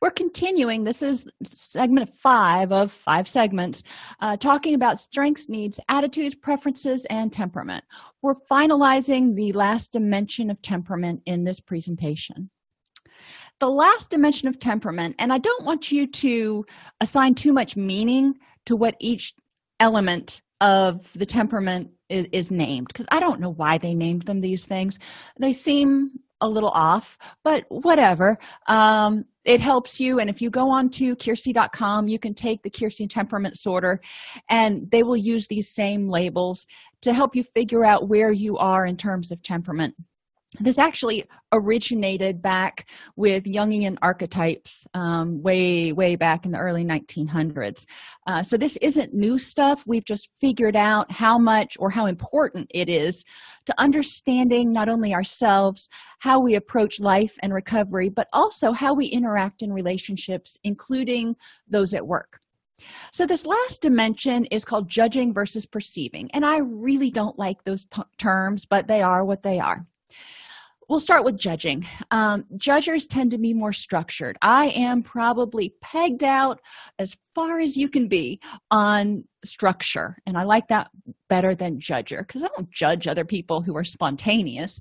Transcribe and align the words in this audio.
We're 0.00 0.10
continuing, 0.10 0.84
this 0.84 1.02
is 1.02 1.26
segment 1.44 2.10
five 2.14 2.72
of 2.72 2.92
five 2.92 3.28
segments, 3.28 3.82
uh, 4.20 4.36
talking 4.36 4.74
about 4.74 5.00
strengths, 5.00 5.48
needs, 5.48 5.78
attitudes, 5.88 6.34
preferences, 6.34 7.04
and 7.06 7.32
temperament. 7.32 7.84
We're 8.22 8.34
finalizing 8.50 9.34
the 9.34 9.52
last 9.52 9.92
dimension 9.92 10.50
of 10.50 10.60
temperament 10.62 11.22
in 11.26 11.44
this 11.44 11.60
presentation. 11.60 12.50
The 13.60 13.70
last 13.70 14.10
dimension 14.10 14.48
of 14.48 14.58
temperament, 14.58 15.16
and 15.18 15.32
I 15.32 15.38
don't 15.38 15.64
want 15.64 15.92
you 15.92 16.06
to 16.06 16.64
assign 17.00 17.34
too 17.34 17.52
much 17.52 17.76
meaning 17.76 18.34
to 18.66 18.76
what 18.76 18.96
each 18.98 19.34
element 19.78 20.40
of 20.60 21.12
the 21.14 21.26
temperament 21.26 21.90
is, 22.08 22.26
is 22.32 22.50
named 22.50 22.88
because 22.88 23.06
I 23.10 23.20
don't 23.20 23.40
know 23.40 23.52
why 23.52 23.78
they 23.78 23.94
named 23.94 24.22
them 24.22 24.40
these 24.40 24.64
things. 24.64 24.98
They 25.38 25.52
seem 25.52 26.12
a 26.42 26.48
little 26.48 26.70
off, 26.70 27.16
but 27.42 27.64
whatever. 27.68 28.36
Um, 28.66 29.24
it 29.44 29.60
helps 29.60 30.00
you. 30.00 30.20
And 30.20 30.30
if 30.30 30.40
you 30.40 30.50
go 30.50 30.70
on 30.70 30.88
to 30.90 31.16
Keirsey.com, 31.16 32.06
you 32.06 32.18
can 32.18 32.34
take 32.34 32.62
the 32.62 32.70
Keirsey 32.70 33.08
temperament 33.08 33.58
sorter 33.58 34.00
and 34.48 34.88
they 34.90 35.02
will 35.02 35.16
use 35.16 35.46
these 35.46 35.68
same 35.68 36.08
labels 36.08 36.66
to 37.00 37.12
help 37.12 37.34
you 37.34 37.42
figure 37.42 37.84
out 37.84 38.08
where 38.08 38.30
you 38.30 38.56
are 38.58 38.86
in 38.86 38.96
terms 38.96 39.32
of 39.32 39.42
temperament 39.42 39.94
this 40.60 40.78
actually 40.78 41.24
originated 41.52 42.42
back 42.42 42.88
with 43.16 43.44
jungian 43.44 43.96
archetypes 44.02 44.86
um, 44.94 45.42
way 45.42 45.92
way 45.92 46.16
back 46.16 46.44
in 46.44 46.52
the 46.52 46.58
early 46.58 46.84
1900s 46.84 47.86
uh, 48.26 48.42
so 48.42 48.56
this 48.56 48.76
isn't 48.78 49.12
new 49.12 49.38
stuff. 49.38 49.82
We've 49.86 50.04
just 50.04 50.30
figured 50.36 50.76
out 50.76 51.10
how 51.10 51.38
much 51.38 51.76
or 51.80 51.90
how 51.90 52.06
important 52.06 52.70
it 52.70 52.88
is 52.88 53.24
to 53.66 53.74
understanding 53.80 54.72
not 54.72 54.88
only 54.88 55.14
ourselves 55.14 55.88
how 56.20 56.40
we 56.40 56.54
approach 56.54 57.00
life 57.00 57.36
and 57.42 57.52
recovery 57.52 58.08
but 58.08 58.28
also 58.32 58.72
how 58.72 58.94
we 58.94 59.06
interact 59.06 59.62
in 59.62 59.72
relationships 59.72 60.58
including 60.64 61.36
those 61.68 61.94
at 61.94 62.06
work. 62.06 62.38
So, 63.12 63.26
this 63.26 63.46
last 63.46 63.80
dimension 63.80 64.44
is 64.46 64.64
called 64.64 64.88
judging 64.88 65.32
versus 65.32 65.66
perceiving. 65.66 66.28
And 66.32 66.44
I 66.44 66.58
really 66.58 67.12
don't 67.12 67.38
like 67.38 67.62
those 67.64 67.84
t- 67.84 68.02
terms, 68.18 68.66
but 68.66 68.88
they 68.88 69.02
are 69.02 69.24
what 69.24 69.42
they 69.42 69.60
are 69.60 69.86
we'll 70.92 71.00
start 71.00 71.24
with 71.24 71.38
judging. 71.38 71.86
Um, 72.10 72.44
judgers 72.58 73.06
tend 73.06 73.30
to 73.30 73.38
be 73.38 73.54
more 73.54 73.72
structured. 73.72 74.36
I 74.42 74.66
am 74.76 75.02
probably 75.02 75.74
pegged 75.80 76.22
out 76.22 76.60
as 76.98 77.16
far 77.34 77.60
as 77.60 77.78
you 77.78 77.88
can 77.88 78.08
be 78.08 78.42
on 78.70 79.24
structure 79.42 80.18
and 80.26 80.36
i 80.38 80.44
like 80.44 80.68
that 80.68 80.88
better 81.28 81.52
than 81.52 81.80
judger 81.80 82.20
because 82.20 82.44
i 82.44 82.48
don't 82.56 82.70
judge 82.70 83.08
other 83.08 83.24
people 83.24 83.60
who 83.60 83.76
are 83.76 83.82
spontaneous 83.82 84.78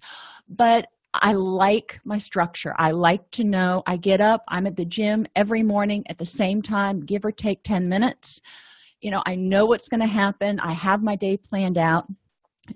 but 0.47 0.85
i 1.15 1.33
like 1.33 1.99
my 2.03 2.19
structure. 2.19 2.75
I 2.77 2.91
like 2.91 3.31
to 3.31 3.43
know. 3.43 3.81
I 3.87 3.97
get 3.97 4.21
up 4.21 4.43
i'm 4.49 4.67
at 4.67 4.75
the 4.75 4.85
gym 4.85 5.25
every 5.35 5.63
morning 5.63 6.03
at 6.09 6.19
the 6.19 6.25
same 6.25 6.61
time 6.61 6.99
give 6.99 7.25
or 7.25 7.31
take 7.31 7.63
10 7.63 7.89
minutes. 7.89 8.39
You 8.99 9.09
know 9.09 9.23
i 9.25 9.33
know 9.33 9.65
what's 9.65 9.89
going 9.89 10.01
to 10.01 10.07
happen. 10.07 10.59
I 10.59 10.73
have 10.73 11.01
my 11.01 11.15
day 11.15 11.37
planned 11.37 11.79
out 11.79 12.05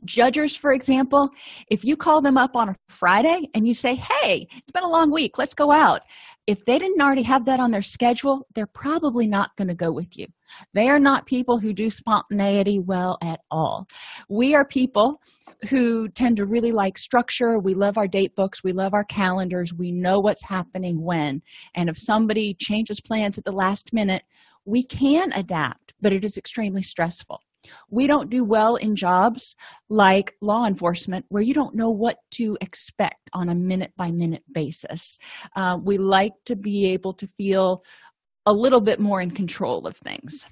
judgers 0.03 0.55
for 0.55 0.73
example 0.73 1.29
if 1.69 1.85
you 1.85 1.95
call 1.95 2.21
them 2.21 2.37
up 2.37 2.55
on 2.55 2.69
a 2.69 2.75
friday 2.89 3.47
and 3.53 3.67
you 3.67 3.73
say 3.73 3.95
hey 3.95 4.47
it's 4.57 4.71
been 4.73 4.83
a 4.83 4.89
long 4.89 5.11
week 5.11 5.37
let's 5.37 5.53
go 5.53 5.71
out. 5.71 6.01
If 6.47 6.63
they 6.65 6.77
didn't 6.77 7.01
already 7.01 7.23
have 7.23 7.45
that 7.45 7.59
on 7.59 7.71
their 7.71 7.81
schedule 7.81 8.47
they're 8.53 8.67
probably 8.67 9.27
not 9.27 9.55
going 9.55 9.67
to 9.67 9.75
go 9.75 9.91
with 9.91 10.17
you. 10.17 10.27
They 10.73 10.89
are 10.89 10.99
not 10.99 11.25
people 11.25 11.59
who 11.59 11.73
do 11.73 11.89
spontaneity 11.89 12.79
well 12.79 13.17
at 13.21 13.41
all. 13.49 13.87
We 14.29 14.53
are 14.53 14.65
people 14.65 15.21
who 15.69 16.07
tend 16.09 16.37
to 16.37 16.45
really 16.45 16.71
like 16.71 16.97
structure. 16.97 17.57
We 17.57 17.73
love 17.73 17.97
our 17.97 18.07
date 18.07 18.35
books. 18.35 18.63
We 18.63 18.73
love 18.73 18.93
our 18.93 19.03
calendars. 19.03 19.73
We 19.73 19.91
know 19.91 20.19
what's 20.19 20.43
happening 20.43 21.01
when. 21.01 21.41
And 21.73 21.89
if 21.89 21.97
somebody 21.97 22.55
changes 22.59 23.01
plans 23.01 23.37
at 23.37 23.45
the 23.45 23.51
last 23.51 23.93
minute 23.93 24.23
we 24.65 24.83
can 24.83 25.31
adapt 25.33 25.93
but 26.01 26.11
it 26.11 26.25
is 26.25 26.37
extremely 26.37 26.81
stressful 26.81 27.39
we 27.89 28.07
don't 28.07 28.29
do 28.29 28.43
well 28.43 28.75
in 28.75 28.95
jobs 28.95 29.55
like 29.89 30.33
law 30.41 30.65
enforcement 30.65 31.25
where 31.29 31.43
you 31.43 31.53
don't 31.53 31.75
know 31.75 31.89
what 31.89 32.17
to 32.31 32.57
expect 32.61 33.29
on 33.33 33.49
a 33.49 33.55
minute 33.55 33.93
by 33.97 34.11
minute 34.11 34.43
basis. 34.51 35.17
Uh, 35.55 35.77
we 35.81 35.97
like 35.97 36.33
to 36.45 36.55
be 36.55 36.85
able 36.85 37.13
to 37.13 37.27
feel 37.27 37.83
a 38.45 38.53
little 38.53 38.81
bit 38.81 38.99
more 38.99 39.21
in 39.21 39.31
control 39.31 39.87
of 39.87 39.97
things. 39.97 40.45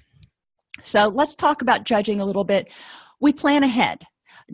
So 0.82 1.08
let's 1.08 1.36
talk 1.36 1.62
about 1.62 1.84
judging 1.84 2.20
a 2.20 2.24
little 2.24 2.44
bit. 2.44 2.72
We 3.20 3.32
plan 3.32 3.62
ahead. 3.62 4.04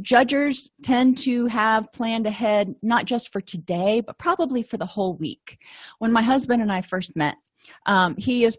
Judgers 0.02 0.70
tend 0.82 1.18
to 1.18 1.46
have 1.46 1.92
planned 1.92 2.26
ahead 2.26 2.74
not 2.82 3.06
just 3.06 3.32
for 3.32 3.40
today 3.40 4.00
but 4.00 4.18
probably 4.18 4.62
for 4.62 4.76
the 4.76 4.86
whole 4.86 5.16
week. 5.16 5.58
When 5.98 6.12
my 6.12 6.22
husband 6.22 6.62
and 6.62 6.70
i 6.70 6.80
first 6.82 7.16
met 7.16 7.36
um, 7.86 8.14
he 8.16 8.44
is 8.44 8.56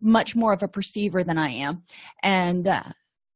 much 0.00 0.36
more 0.36 0.52
of 0.52 0.62
a 0.62 0.68
perceiver 0.68 1.24
than 1.24 1.38
i 1.38 1.50
am. 1.50 1.82
And 2.22 2.68
uh, 2.68 2.84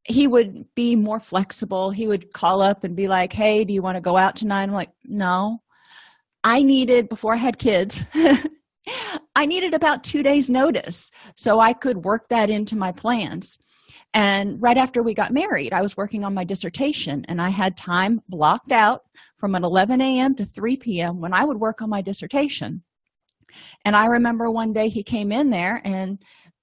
he 0.05 0.27
would 0.27 0.65
be 0.75 0.97
more 0.97 1.21
flexible. 1.21 1.91
He 1.91 2.09
would 2.09 2.33
call 2.33 2.61
up 2.61 2.85
and 2.85 2.97
be 2.97 3.09
like 3.09 3.33
hey 3.33 3.65
do 3.65 3.73
you 3.73 3.83
want 3.83 3.97
to 3.97 4.01
go 4.01 4.17
out 4.17 4.37
tonight? 4.37 4.65
I'm 4.65 4.73
like 4.73 4.91
no. 5.05 5.61
I 6.45 6.63
needed 6.63 7.09
before 7.09 7.35
i 7.35 7.37
had 7.37 7.59
kids 7.59 8.05
i 9.37 9.47
needed 9.47 9.75
about 9.75 10.03
two 10.03 10.25
days 10.25 10.51
notice 10.51 11.11
so 11.37 11.61
i 11.61 11.73
could 11.73 12.05
work 12.05 12.29
that 12.31 12.51
into 12.51 12.77
my 12.77 12.91
plans. 12.93 13.59
And 14.15 14.61
right 14.61 14.77
after 14.77 15.03
we 15.03 15.15
got 15.15 15.33
married 15.33 15.73
i 15.73 15.83
was 15.83 15.97
working 15.97 16.25
on 16.25 16.35
my 16.35 16.45
dissertation 16.45 17.25
and 17.29 17.41
i 17.41 17.49
had 17.49 17.77
time 17.77 18.21
blocked 18.29 18.73
out 18.73 19.03
from 19.37 19.55
an 19.55 19.65
11 19.65 20.01
a.m 20.01 20.35
to 20.35 20.45
3 20.45 20.77
p.m 20.79 21.21
when 21.21 21.33
i 21.33 21.45
would 21.45 21.59
work 21.59 21.81
on 21.81 21.91
my 21.91 22.03
dissertation. 22.03 22.83
And 23.85 23.95
i 23.95 24.07
remember 24.07 24.51
one 24.51 24.73
day 24.73 24.89
he 24.89 25.05
came 25.05 25.31
in 25.31 25.49
there 25.51 25.81
and 25.85 26.21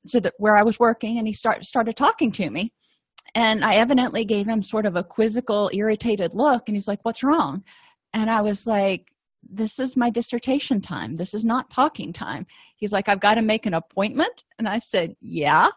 so 0.08 0.20
that 0.20 0.34
where 0.40 0.58
i 0.58 0.64
was 0.64 0.78
working 0.78 1.20
and 1.20 1.28
he 1.28 1.34
start, 1.34 1.66
started 1.66 1.96
talking 1.96 2.34
to 2.34 2.50
me 2.50 2.74
and 3.36 3.64
i 3.64 3.76
evidently 3.76 4.26
gave 4.26 4.48
him 4.48 4.62
sort 4.62 4.86
of 4.86 4.96
a 4.96 5.04
quizzical 5.04 5.70
irritated 5.74 6.34
look 6.34 6.64
and 6.68 6.76
he's 6.76 6.88
like 6.88 7.00
what's 7.04 7.24
wrong? 7.24 7.64
And 8.14 8.30
i 8.30 8.42
was 8.42 8.66
like 8.68 9.12
this 9.50 9.80
is 9.80 9.96
my 9.96 10.10
dissertation 10.10 10.82
time. 10.82 11.16
This 11.16 11.34
is 11.34 11.46
not 11.46 11.70
talking 11.70 12.12
time. 12.12 12.46
He's 12.78 12.94
like 12.94 13.10
i've 13.10 13.22
got 13.22 13.36
to 13.36 13.42
make 13.42 13.66
an 13.66 13.74
appointment. 13.74 14.44
And 14.58 14.68
i 14.68 14.80
said 14.80 15.16
yeah. 15.22 15.70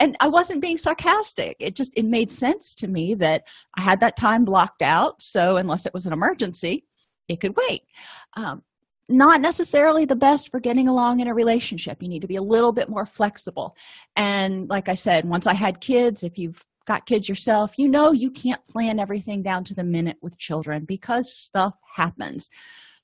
And 0.00 0.16
i 0.20 0.28
wasn't 0.28 0.62
being 0.62 0.78
sarcastic. 0.78 1.56
It 1.60 1.76
just 1.76 1.92
it 1.96 2.04
made 2.04 2.30
sense 2.30 2.74
to 2.76 2.88
me 2.88 3.14
that 3.16 3.44
i 3.76 3.82
had 3.82 4.00
that 4.00 4.16
time 4.16 4.44
blocked 4.44 4.82
out 4.82 5.20
so 5.22 5.56
unless 5.56 5.86
it 5.86 5.94
was 5.94 6.06
an 6.06 6.12
emergency 6.12 6.84
it 7.28 7.40
could 7.40 7.56
wait. 7.56 7.82
Um, 8.36 8.62
not 9.08 9.40
necessarily 9.40 10.04
the 10.04 10.16
best 10.16 10.50
for 10.50 10.60
getting 10.60 10.88
along 10.88 11.20
in 11.20 11.28
a 11.28 11.34
relationship. 11.34 12.02
You 12.02 12.08
need 12.08 12.22
to 12.22 12.28
be 12.28 12.36
a 12.36 12.42
little 12.42 12.72
bit 12.72 12.88
more 12.88 13.06
flexible. 13.06 13.76
And 14.16 14.68
like 14.68 14.88
i 14.88 14.94
said 14.94 15.24
once 15.24 15.46
i 15.46 15.54
had 15.54 15.80
kids 15.80 16.22
if 16.22 16.38
you've 16.38 16.64
got 16.86 17.06
kids 17.06 17.28
yourself, 17.28 17.78
you 17.78 17.88
know 17.88 18.12
you 18.12 18.30
can't 18.30 18.64
plan 18.66 18.98
everything 18.98 19.42
down 19.42 19.64
to 19.64 19.74
the 19.74 19.84
minute 19.84 20.16
with 20.20 20.38
children 20.38 20.84
because 20.84 21.34
stuff 21.34 21.74
happens. 21.94 22.50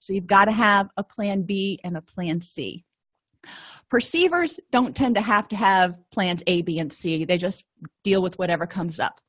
So 0.01 0.13
you've 0.13 0.27
got 0.27 0.47
to 0.47 0.53
have 0.53 0.89
a 0.97 1.05
plan 1.05 1.43
B 1.43 1.79
and 1.85 1.97
a 1.97 2.03
plan 2.03 2.41
C. 2.41 2.85
Perceivers 3.89 4.59
don't 4.71 4.95
tend 4.95 5.15
to 5.15 5.21
have 5.21 5.49
to 5.49 5.57
have 5.57 5.99
plans 6.11 6.43
A, 6.47 6.63
B, 6.63 6.79
and 6.79 6.93
C, 6.93 7.25
they 7.25 7.39
just 7.39 7.65
deal 8.05 8.23
with 8.23 8.39
whatever 8.39 8.67
comes 8.67 9.01
up. 9.01 9.21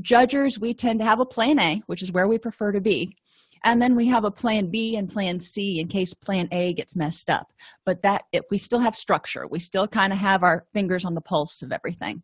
Judgers, 0.00 0.58
we 0.58 0.72
tend 0.72 1.00
to 1.00 1.04
have 1.04 1.20
a 1.20 1.26
plan 1.26 1.58
A, 1.58 1.82
which 1.86 2.02
is 2.02 2.12
where 2.12 2.28
we 2.28 2.38
prefer 2.38 2.72
to 2.72 2.80
be. 2.80 3.16
And 3.62 3.80
then 3.80 3.94
we 3.94 4.06
have 4.06 4.24
a 4.24 4.30
plan 4.30 4.70
B 4.70 4.96
and 4.96 5.10
plan 5.10 5.38
C 5.40 5.80
in 5.80 5.88
case 5.88 6.14
plan 6.14 6.48
A 6.50 6.72
gets 6.72 6.96
messed 6.96 7.28
up. 7.28 7.52
But 7.84 8.02
that 8.02 8.22
if 8.32 8.44
we 8.50 8.56
still 8.56 8.78
have 8.78 8.96
structure, 8.96 9.46
we 9.46 9.58
still 9.58 9.86
kind 9.86 10.12
of 10.12 10.18
have 10.18 10.42
our 10.42 10.64
fingers 10.72 11.04
on 11.04 11.14
the 11.14 11.20
pulse 11.20 11.60
of 11.60 11.70
everything 11.70 12.22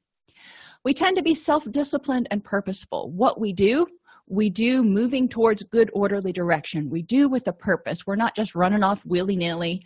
we 0.87 0.94
tend 0.94 1.17
to 1.17 1.23
be 1.23 1.35
self-disciplined 1.35 2.29
and 2.31 2.44
purposeful. 2.44 3.11
What 3.11 3.41
we 3.41 3.53
do 3.53 3.88
we 4.29 4.50
do 4.50 4.85
moving 4.85 5.29
towards 5.29 5.65
good 5.65 5.91
orderly 5.93 6.33
direction. 6.33 6.91
We 6.91 7.03
do 7.03 7.29
with 7.29 7.47
a 7.49 7.53
purpose. 7.53 8.06
We're 8.06 8.17
not 8.17 8.37
just 8.37 8.55
running 8.55 8.85
off 8.85 9.05
willy-nilly 9.05 9.85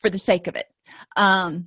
for 0.00 0.10
the 0.10 0.18
sake 0.18 0.46
of 0.46 0.54
it. 0.54 0.66
Um, 1.16 1.66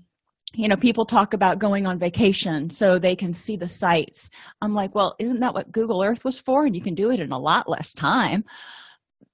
you 0.54 0.70
know 0.70 0.78
people 0.78 1.06
talk 1.06 1.34
about 1.34 1.60
going 1.60 1.86
on 1.86 2.00
vacation 2.00 2.70
so 2.70 2.98
they 2.98 3.18
can 3.18 3.34
see 3.34 3.58
the 3.58 3.68
sights. 3.68 4.30
I'm 4.62 4.74
like 4.74 4.96
well 4.96 5.18
isn't 5.20 5.42
that 5.42 5.54
what 5.54 5.74
google 5.74 6.02
earth 6.02 6.24
was 6.24 6.40
for? 6.40 6.66
And 6.66 6.74
you 6.74 6.82
can 6.82 6.96
do 6.96 7.12
it 7.12 7.20
in 7.20 7.34
a 7.34 7.38
lot 7.38 7.68
less 7.68 7.92
time. 7.92 8.46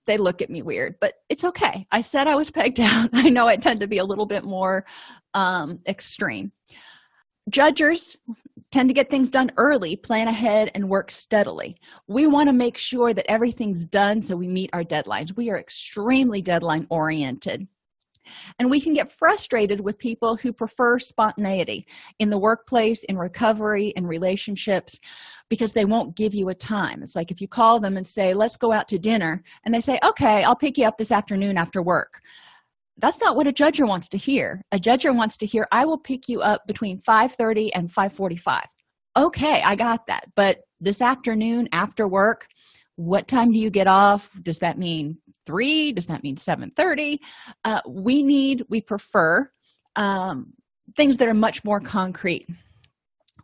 They 0.07 0.17
look 0.17 0.41
at 0.41 0.49
me 0.49 0.63
weird 0.63 0.95
but 0.99 1.13
it's 1.29 1.43
okay. 1.43 1.85
I 1.91 2.01
said 2.01 2.27
i 2.27 2.35
was 2.35 2.49
pegged 2.49 2.79
out. 2.79 3.11
I 3.13 3.29
know 3.29 3.45
i 3.47 3.57
tend 3.57 3.79
to 3.81 3.87
be 3.87 3.99
a 3.99 4.05
little 4.05 4.25
bit 4.25 4.43
more 4.43 4.85
um, 5.35 5.79
extreme. 5.85 6.51
Judgers 7.49 8.17
tend 8.73 8.89
to 8.89 8.93
get 8.93 9.09
things 9.09 9.29
done 9.29 9.51
early, 9.57 9.95
plan 9.95 10.27
ahead, 10.27 10.71
and 10.73 10.89
work 10.89 11.11
steadily. 11.11 11.77
We 12.07 12.25
want 12.25 12.47
to 12.47 12.53
make 12.53 12.75
sure 12.75 13.13
that 13.13 13.29
everything's 13.29 13.85
done 13.85 14.19
so 14.19 14.35
we 14.35 14.47
meet 14.47 14.71
our 14.73 14.83
deadlines. 14.83 15.37
We 15.37 15.51
are 15.51 15.59
extremely 15.59 16.41
deadline 16.41 16.87
oriented. 16.89 17.67
And 18.57 18.71
we 18.71 18.81
can 18.81 18.93
get 18.93 19.11
frustrated 19.11 19.81
with 19.81 19.99
people 19.99 20.37
who 20.37 20.51
prefer 20.51 20.97
spontaneity 20.97 21.85
in 22.17 22.31
the 22.31 22.39
workplace, 22.39 23.03
in 23.03 23.17
recovery, 23.17 23.89
in 23.89 24.07
relationships, 24.07 24.99
because 25.49 25.73
they 25.73 25.85
won't 25.85 26.15
give 26.15 26.33
you 26.33 26.49
a 26.49 26.55
time. 26.55 27.03
It's 27.03 27.15
like 27.15 27.29
if 27.29 27.41
you 27.41 27.47
call 27.47 27.79
them 27.79 27.95
and 27.95 28.07
say, 28.07 28.33
Let's 28.33 28.57
go 28.57 28.71
out 28.71 28.87
to 28.87 28.97
dinner, 28.97 29.43
and 29.65 29.73
they 29.73 29.81
say, 29.81 29.99
Okay, 30.03 30.43
I'll 30.43 30.55
pick 30.55 30.79
you 30.79 30.85
up 30.85 30.97
this 30.97 31.11
afternoon 31.11 31.57
after 31.57 31.83
work. 31.83 32.21
That's 33.03 33.19
not 33.19 33.35
what 33.35 33.47
a 33.47 33.51
judger 33.51 33.85
wants 33.85 34.07
to 34.07 34.17
hear. 34.17 34.63
A 34.71 34.79
judger 34.79 35.13
wants 35.13 35.35
to 35.37 35.45
hear, 35.45 35.67
I 35.73 35.83
will 35.83 35.97
pick 35.97 36.29
you 36.29 36.39
up 36.39 36.65
between 36.65 37.01
5:30 37.01 37.69
and 37.75 37.91
5:45. 37.91 38.63
Okay, 39.17 39.61
I 39.61 39.75
got 39.75 40.07
that. 40.07 40.31
But 40.35 40.61
this 40.79 41.01
afternoon 41.01 41.67
after 41.73 42.07
work, 42.07 42.47
what 42.95 43.27
time 43.27 43.51
do 43.51 43.59
you 43.59 43.69
get 43.69 43.87
off? 43.87 44.29
Does 44.41 44.59
that 44.59 44.77
mean 44.77 45.17
3 45.45 45.91
does 45.91 46.05
that 46.05 46.23
mean 46.23 46.37
7.30 46.37 47.19
uh, 47.65 47.81
we 47.85 48.23
need 48.23 48.63
we 48.69 48.79
prefer 48.79 49.49
um, 49.97 50.53
things 50.95 51.17
that 51.17 51.27
are 51.27 51.33
much 51.33 51.65
more 51.65 51.81
concrete 51.81 52.47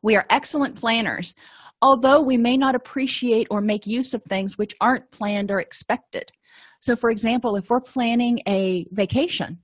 we 0.01 0.15
are 0.15 0.25
excellent 0.29 0.75
planners 0.75 1.35
although 1.81 2.21
we 2.21 2.37
may 2.37 2.55
not 2.55 2.75
appreciate 2.75 3.47
or 3.49 3.59
make 3.59 3.85
use 3.85 4.13
of 4.13 4.23
things 4.23 4.57
which 4.57 4.73
aren't 4.79 5.11
planned 5.11 5.51
or 5.51 5.59
expected 5.59 6.31
so 6.79 6.95
for 6.95 7.09
example 7.09 7.55
if 7.55 7.69
we're 7.69 7.81
planning 7.81 8.41
a 8.47 8.85
vacation 8.91 9.57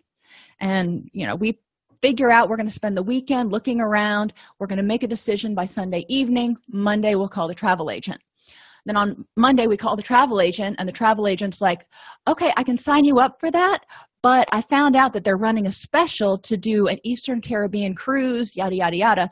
and 0.60 1.10
you 1.14 1.26
know 1.26 1.36
we 1.36 1.60
figure 2.02 2.32
out 2.32 2.50
we're 2.50 2.58
going 2.58 2.68
to 2.68 2.72
spend 2.72 2.96
the 2.96 3.04
weekend 3.04 3.52
looking 3.52 3.82
around 3.82 4.34
we're 4.60 4.68
going 4.68 4.78
to 4.78 4.84
make 4.84 5.04
a 5.04 5.08
decision 5.08 5.56
by 5.56 5.66
sunday 5.66 6.06
evening 6.10 6.56
monday 6.68 7.16
we'll 7.16 7.28
call 7.28 7.48
the 7.48 7.56
travel 7.56 7.90
agent 7.90 8.22
then 8.86 8.98
on 8.98 9.26
Monday, 9.36 9.68
we 9.68 9.78
call 9.78 9.96
the 9.96 10.04
travel 10.04 10.40
agent, 10.40 10.76
and 10.78 10.88
the 10.88 10.94
travel 10.94 11.28
agent's 11.28 11.60
like, 11.60 11.88
okay, 12.28 12.54
I 12.56 12.64
can 12.64 12.78
sign 12.78 13.04
you 13.04 13.20
up 13.20 13.40
for 13.40 13.50
that. 13.52 13.80
But 14.22 14.48
I 14.52 14.62
found 14.62 14.96
out 14.96 15.14
that 15.14 15.24
they're 15.24 15.38
running 15.38 15.68
a 15.68 15.72
special 15.72 16.38
to 16.40 16.58
do 16.58 16.88
an 16.88 17.00
Eastern 17.04 17.42
Caribbean 17.42 17.94
cruise, 17.94 18.56
yada, 18.56 18.76
yada, 18.76 18.96
yada. 18.96 19.32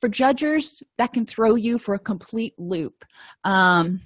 For 0.00 0.08
judges, 0.08 0.82
that 0.98 1.12
can 1.12 1.26
throw 1.26 1.54
you 1.54 1.78
for 1.78 1.94
a 1.94 1.98
complete 1.98 2.54
loop. 2.58 3.04
Um, 3.44 4.00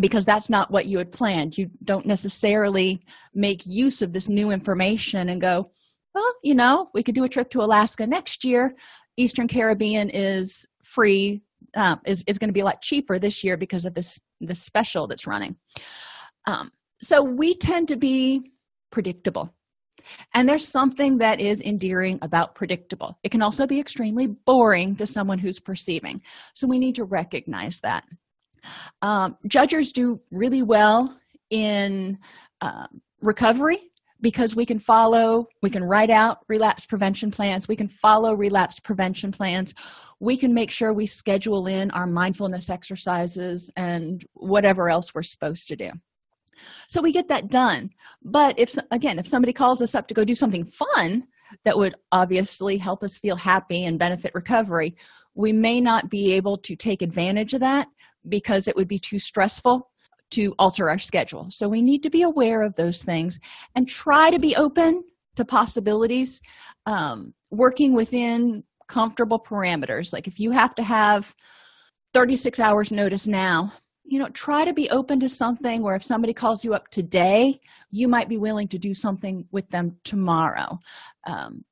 because 0.00 0.24
that's 0.24 0.48
not 0.48 0.70
what 0.70 0.86
you 0.86 0.98
had 0.98 1.12
planned. 1.12 1.58
You 1.58 1.70
don't 1.84 2.06
necessarily 2.06 3.04
make 3.34 3.62
use 3.66 4.02
of 4.02 4.12
this 4.12 4.28
new 4.28 4.50
information 4.50 5.28
and 5.28 5.40
go, 5.40 5.70
well, 6.14 6.32
you 6.42 6.54
know, 6.54 6.90
we 6.94 7.02
could 7.02 7.14
do 7.14 7.24
a 7.24 7.28
trip 7.28 7.50
to 7.50 7.60
Alaska 7.60 8.06
next 8.06 8.44
year. 8.44 8.74
Eastern 9.16 9.48
Caribbean 9.48 10.10
is 10.10 10.66
free 10.82 11.42
um, 11.76 12.00
is, 12.06 12.22
is 12.26 12.38
going 12.38 12.48
to 12.48 12.54
be 12.54 12.60
a 12.60 12.64
lot 12.64 12.80
cheaper 12.80 13.18
this 13.18 13.42
year 13.42 13.56
because 13.56 13.84
of 13.84 13.94
this 13.94 14.18
this 14.40 14.62
special 14.62 15.06
that's 15.06 15.26
running. 15.26 15.56
Um, 16.46 16.70
so 17.00 17.22
we 17.22 17.54
tend 17.54 17.88
to 17.88 17.96
be 17.96 18.52
predictable. 18.90 19.54
And 20.34 20.48
there's 20.48 20.68
something 20.68 21.18
that 21.18 21.40
is 21.40 21.62
endearing 21.62 22.18
about 22.20 22.54
predictable. 22.54 23.18
It 23.22 23.30
can 23.30 23.40
also 23.40 23.66
be 23.66 23.80
extremely 23.80 24.26
boring 24.26 24.96
to 24.96 25.06
someone 25.06 25.38
who's 25.38 25.60
perceiving. 25.60 26.20
So 26.54 26.66
we 26.66 26.78
need 26.78 26.94
to 26.96 27.04
recognize 27.04 27.80
that 27.80 28.04
um, 29.02 29.36
judgers 29.46 29.92
do 29.92 30.20
really 30.30 30.62
well 30.62 31.16
in 31.50 32.18
uh, 32.60 32.86
recovery 33.20 33.90
because 34.20 34.56
we 34.56 34.64
can 34.64 34.78
follow 34.78 35.46
we 35.62 35.68
can 35.68 35.84
write 35.84 36.10
out 36.10 36.38
relapse 36.48 36.86
prevention 36.86 37.30
plans 37.30 37.68
we 37.68 37.76
can 37.76 37.88
follow 37.88 38.34
relapse 38.34 38.80
prevention 38.80 39.30
plans 39.30 39.74
we 40.24 40.36
can 40.36 40.54
make 40.54 40.70
sure 40.70 40.92
we 40.92 41.06
schedule 41.06 41.66
in 41.66 41.90
our 41.90 42.06
mindfulness 42.06 42.70
exercises 42.70 43.70
and 43.76 44.24
whatever 44.32 44.88
else 44.88 45.14
we're 45.14 45.22
supposed 45.22 45.68
to 45.68 45.76
do. 45.76 45.90
So 46.88 47.02
we 47.02 47.12
get 47.12 47.28
that 47.28 47.50
done. 47.50 47.90
But 48.22 48.58
if 48.58 48.74
again 48.90 49.18
if 49.18 49.26
somebody 49.26 49.52
calls 49.52 49.82
us 49.82 49.94
up 49.94 50.08
to 50.08 50.14
go 50.14 50.24
do 50.24 50.34
something 50.34 50.64
fun 50.64 51.26
that 51.64 51.76
would 51.76 51.94
obviously 52.10 52.78
help 52.78 53.02
us 53.02 53.18
feel 53.18 53.36
happy 53.36 53.84
and 53.84 53.98
benefit 53.98 54.34
recovery 54.34 54.96
we 55.34 55.52
may 55.52 55.80
not 55.80 56.10
be 56.10 56.32
able 56.32 56.58
to 56.58 56.76
take 56.76 57.02
advantage 57.02 57.54
of 57.54 57.60
that 57.60 57.88
because 58.28 58.68
it 58.68 58.76
would 58.76 58.88
be 58.88 58.98
too 58.98 59.18
stressful 59.18 59.90
to 60.30 60.54
alter 60.58 60.88
our 60.88 60.98
schedule. 60.98 61.46
So 61.50 61.68
we 61.68 61.82
need 61.82 62.02
to 62.02 62.10
be 62.10 62.22
aware 62.22 62.62
of 62.62 62.74
those 62.76 63.02
things 63.02 63.38
and 63.74 63.88
try 63.88 64.30
to 64.30 64.38
be 64.38 64.56
open 64.56 65.04
to 65.36 65.44
possibilities, 65.44 66.40
um, 66.86 67.34
working 67.50 67.94
within 67.94 68.64
comfortable 68.88 69.38
parameters. 69.38 70.12
Like 70.12 70.26
if 70.26 70.38
you 70.38 70.50
have 70.50 70.74
to 70.76 70.82
have 70.82 71.34
36 72.12 72.60
hours 72.60 72.90
notice 72.90 73.26
now, 73.26 73.72
you 74.04 74.18
know, 74.18 74.28
try 74.28 74.64
to 74.64 74.72
be 74.72 74.90
open 74.90 75.18
to 75.20 75.28
something 75.28 75.82
where 75.82 75.96
if 75.96 76.04
somebody 76.04 76.34
calls 76.34 76.64
you 76.64 76.74
up 76.74 76.88
today, 76.90 77.60
you 77.90 78.06
might 78.06 78.28
be 78.28 78.36
willing 78.36 78.68
to 78.68 78.78
do 78.78 78.92
something 78.92 79.46
with 79.50 79.68
them 79.70 79.96
tomorrow. 80.04 80.78
Um, 81.26 81.64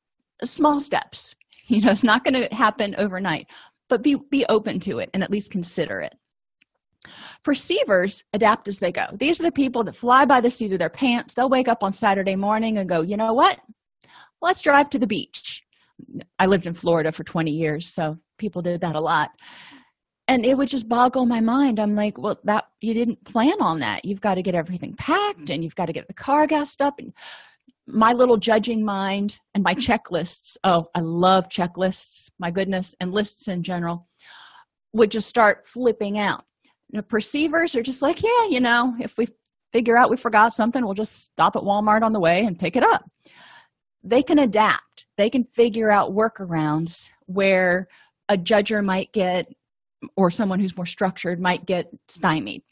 small 0.43 0.81
steps. 0.81 1.35
You 1.73 1.81
know, 1.81 1.91
it's 1.91 2.05
not 2.05 2.23
going 2.23 2.35
to 2.35 2.55
happen 2.55 2.95
overnight, 2.99 3.47
but 3.89 4.03
be 4.03 4.17
be 4.31 4.45
open 4.51 4.79
to 4.81 4.99
it 4.99 5.09
and 5.15 5.23
at 5.23 5.31
least 5.31 5.51
consider 5.51 6.01
it. 6.01 6.15
Perceivers 7.43 8.23
adapt 8.35 8.69
as 8.69 8.79
they 8.79 8.93
go. 8.93 9.07
These 9.15 9.41
are 9.41 9.45
the 9.45 9.53
people 9.53 9.83
that 9.85 9.97
fly 9.97 10.27
by 10.27 10.43
the 10.43 10.51
seat 10.51 10.75
of 10.75 10.79
their 10.79 10.91
pants. 10.91 11.33
They'll 11.33 11.49
wake 11.49 11.69
up 11.69 11.83
on 11.83 11.95
Saturday 11.95 12.37
morning 12.37 12.77
and 12.77 12.89
go, 12.89 13.01
you 13.01 13.17
know 13.17 13.33
what? 13.33 13.59
Let's 14.43 14.61
drive 14.61 14.91
to 14.91 14.99
the 14.99 15.07
beach. 15.07 15.63
I 16.39 16.45
lived 16.45 16.67
in 16.67 16.75
Florida 16.75 17.11
for 17.11 17.25
20 17.25 17.51
years, 17.51 17.87
so 17.87 18.19
people 18.37 18.61
did 18.61 18.83
that 18.83 18.95
a 18.95 19.01
lot. 19.01 19.31
And 20.29 20.45
it 20.45 20.59
would 20.59 20.69
just 20.69 20.91
boggle 20.91 21.25
my 21.25 21.41
mind. 21.41 21.81
I'm 21.81 21.97
like, 21.97 22.19
well, 22.19 22.39
that 22.45 22.67
you 22.83 22.93
didn't 22.93 23.25
plan 23.25 23.61
on 23.61 23.81
that. 23.81 24.05
You've 24.05 24.21
got 24.21 24.35
to 24.35 24.43
get 24.43 24.55
everything 24.55 24.95
packed 24.95 25.49
and 25.49 25.65
you've 25.65 25.75
got 25.75 25.87
to 25.87 25.93
get 25.93 26.07
the 26.07 26.15
car 26.15 26.47
gassed 26.47 26.83
up 26.83 26.99
and 26.99 27.15
my 27.87 28.13
little 28.13 28.37
judging 28.37 28.85
mind 28.85 29.39
and 29.55 29.65
my 29.65 29.75
checklists 29.75 30.57
oh 30.65 30.87
i 30.95 31.01
love 31.01 31.49
checklists 31.49 32.31
my 32.39 32.51
goodness 32.51 32.95
and 33.01 33.13
lists 33.13 33.49
in 33.49 33.63
general 33.63 34.09
would 34.93 35.11
just 35.11 35.29
start 35.29 35.67
flipping 35.67 36.19
out 36.19 36.45
perceivers 37.01 37.75
are 37.75 37.83
just 37.83 38.03
like, 38.03 38.23
yeah, 38.23 38.47
you 38.51 38.61
know, 38.61 38.95
if 39.01 39.17
we 39.17 39.29
figure 39.73 39.97
out 39.97 40.11
we 40.11 40.17
forgot 40.19 40.53
something, 40.53 40.85
we'll 40.85 40.93
just 40.93 41.25
stop 41.25 41.57
at 41.57 41.63
Walmart 41.63 42.03
on 42.03 42.13
the 42.13 42.21
way 42.21 42.45
and 42.45 42.59
pick 42.59 42.77
it 42.77 42.83
up. 42.83 43.09
They 44.05 44.23
can 44.23 44.41
adapt, 44.41 45.07
they 45.17 45.31
can 45.31 45.45
figure 45.45 45.91
out 45.91 46.13
workarounds 46.13 47.09
where 47.27 47.89
a 48.29 48.37
judger 48.37 48.85
might 48.85 49.13
get, 49.13 49.47
or 50.17 50.31
someone 50.31 50.61
who's 50.61 50.77
more 50.77 50.87
structured 50.87 51.41
might 51.41 51.65
get 51.65 51.87
stymied. 52.09 52.63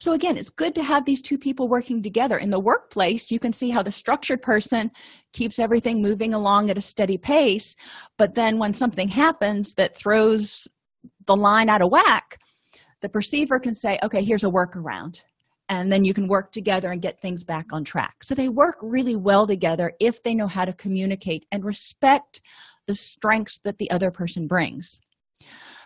So, 0.00 0.12
again, 0.12 0.36
it's 0.36 0.50
good 0.50 0.74
to 0.74 0.82
have 0.82 1.04
these 1.04 1.22
two 1.22 1.38
people 1.38 1.68
working 1.68 2.02
together. 2.02 2.38
In 2.38 2.50
the 2.50 2.60
workplace, 2.60 3.30
you 3.30 3.38
can 3.38 3.52
see 3.52 3.70
how 3.70 3.82
the 3.82 3.92
structured 3.92 4.42
person 4.42 4.90
keeps 5.32 5.58
everything 5.58 6.02
moving 6.02 6.34
along 6.34 6.70
at 6.70 6.78
a 6.78 6.82
steady 6.82 7.18
pace. 7.18 7.76
But 8.18 8.34
then, 8.34 8.58
when 8.58 8.74
something 8.74 9.08
happens 9.08 9.74
that 9.74 9.96
throws 9.96 10.68
the 11.26 11.36
line 11.36 11.68
out 11.68 11.82
of 11.82 11.90
whack, 11.90 12.38
the 13.02 13.08
perceiver 13.08 13.58
can 13.58 13.74
say 13.74 13.98
okay 14.02 14.24
here's 14.24 14.44
a 14.44 14.48
workaround 14.48 15.22
and 15.68 15.92
then 15.92 16.04
you 16.04 16.14
can 16.14 16.28
work 16.28 16.52
together 16.52 16.90
and 16.90 17.02
get 17.02 17.20
things 17.20 17.44
back 17.44 17.66
on 17.72 17.84
track 17.84 18.22
so 18.22 18.34
they 18.34 18.48
work 18.48 18.76
really 18.80 19.16
well 19.16 19.46
together 19.46 19.92
if 20.00 20.22
they 20.22 20.34
know 20.34 20.46
how 20.46 20.64
to 20.64 20.72
communicate 20.72 21.44
and 21.52 21.64
respect 21.64 22.40
the 22.86 22.94
strengths 22.94 23.60
that 23.64 23.78
the 23.78 23.90
other 23.90 24.10
person 24.10 24.46
brings 24.46 24.98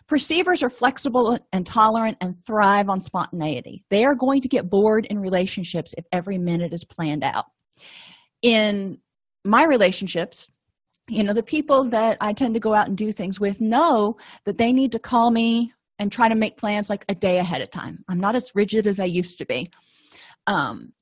perceivers 0.08 0.62
are 0.62 0.70
flexible 0.70 1.38
and 1.52 1.66
tolerant 1.66 2.16
and 2.20 2.36
thrive 2.44 2.88
on 2.88 3.00
spontaneity 3.00 3.84
they 3.90 4.04
are 4.04 4.14
going 4.14 4.40
to 4.40 4.48
get 4.48 4.70
bored 4.70 5.06
in 5.06 5.18
relationships 5.18 5.94
if 5.96 6.04
every 6.12 6.38
minute 6.38 6.72
is 6.72 6.84
planned 6.84 7.24
out 7.24 7.46
in 8.42 8.98
my 9.44 9.64
relationships 9.64 10.48
you 11.08 11.22
know 11.22 11.32
the 11.32 11.42
people 11.42 11.84
that 11.84 12.16
i 12.20 12.32
tend 12.32 12.54
to 12.54 12.60
go 12.60 12.74
out 12.74 12.88
and 12.88 12.96
do 12.96 13.12
things 13.12 13.38
with 13.40 13.60
know 13.60 14.16
that 14.44 14.58
they 14.58 14.72
need 14.72 14.92
to 14.92 14.98
call 14.98 15.30
me 15.30 15.72
and 15.98 16.12
try 16.12 16.28
to 16.28 16.34
make 16.34 16.56
plans 16.56 16.90
like 16.90 17.04
a 17.08 17.14
day 17.14 17.38
ahead 17.38 17.62
of 17.62 17.70
time. 17.70 18.04
I'm 18.08 18.20
not 18.20 18.36
as 18.36 18.52
rigid 18.54 18.86
as 18.86 19.00
I 19.00 19.04
used 19.04 19.38
to 19.38 19.46
be. 19.46 19.70
Um, 20.46 20.92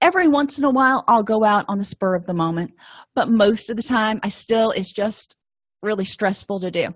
every 0.00 0.28
once 0.28 0.58
in 0.58 0.64
a 0.64 0.70
while, 0.70 1.04
I'll 1.06 1.22
go 1.22 1.44
out 1.44 1.64
on 1.68 1.78
the 1.78 1.84
spur 1.84 2.14
of 2.14 2.26
the 2.26 2.34
moment, 2.34 2.72
but 3.14 3.28
most 3.28 3.70
of 3.70 3.76
the 3.76 3.82
time, 3.82 4.20
I 4.22 4.28
still, 4.28 4.70
it's 4.70 4.92
just 4.92 5.36
really 5.82 6.04
stressful 6.04 6.60
to 6.60 6.70
do. 6.70 6.88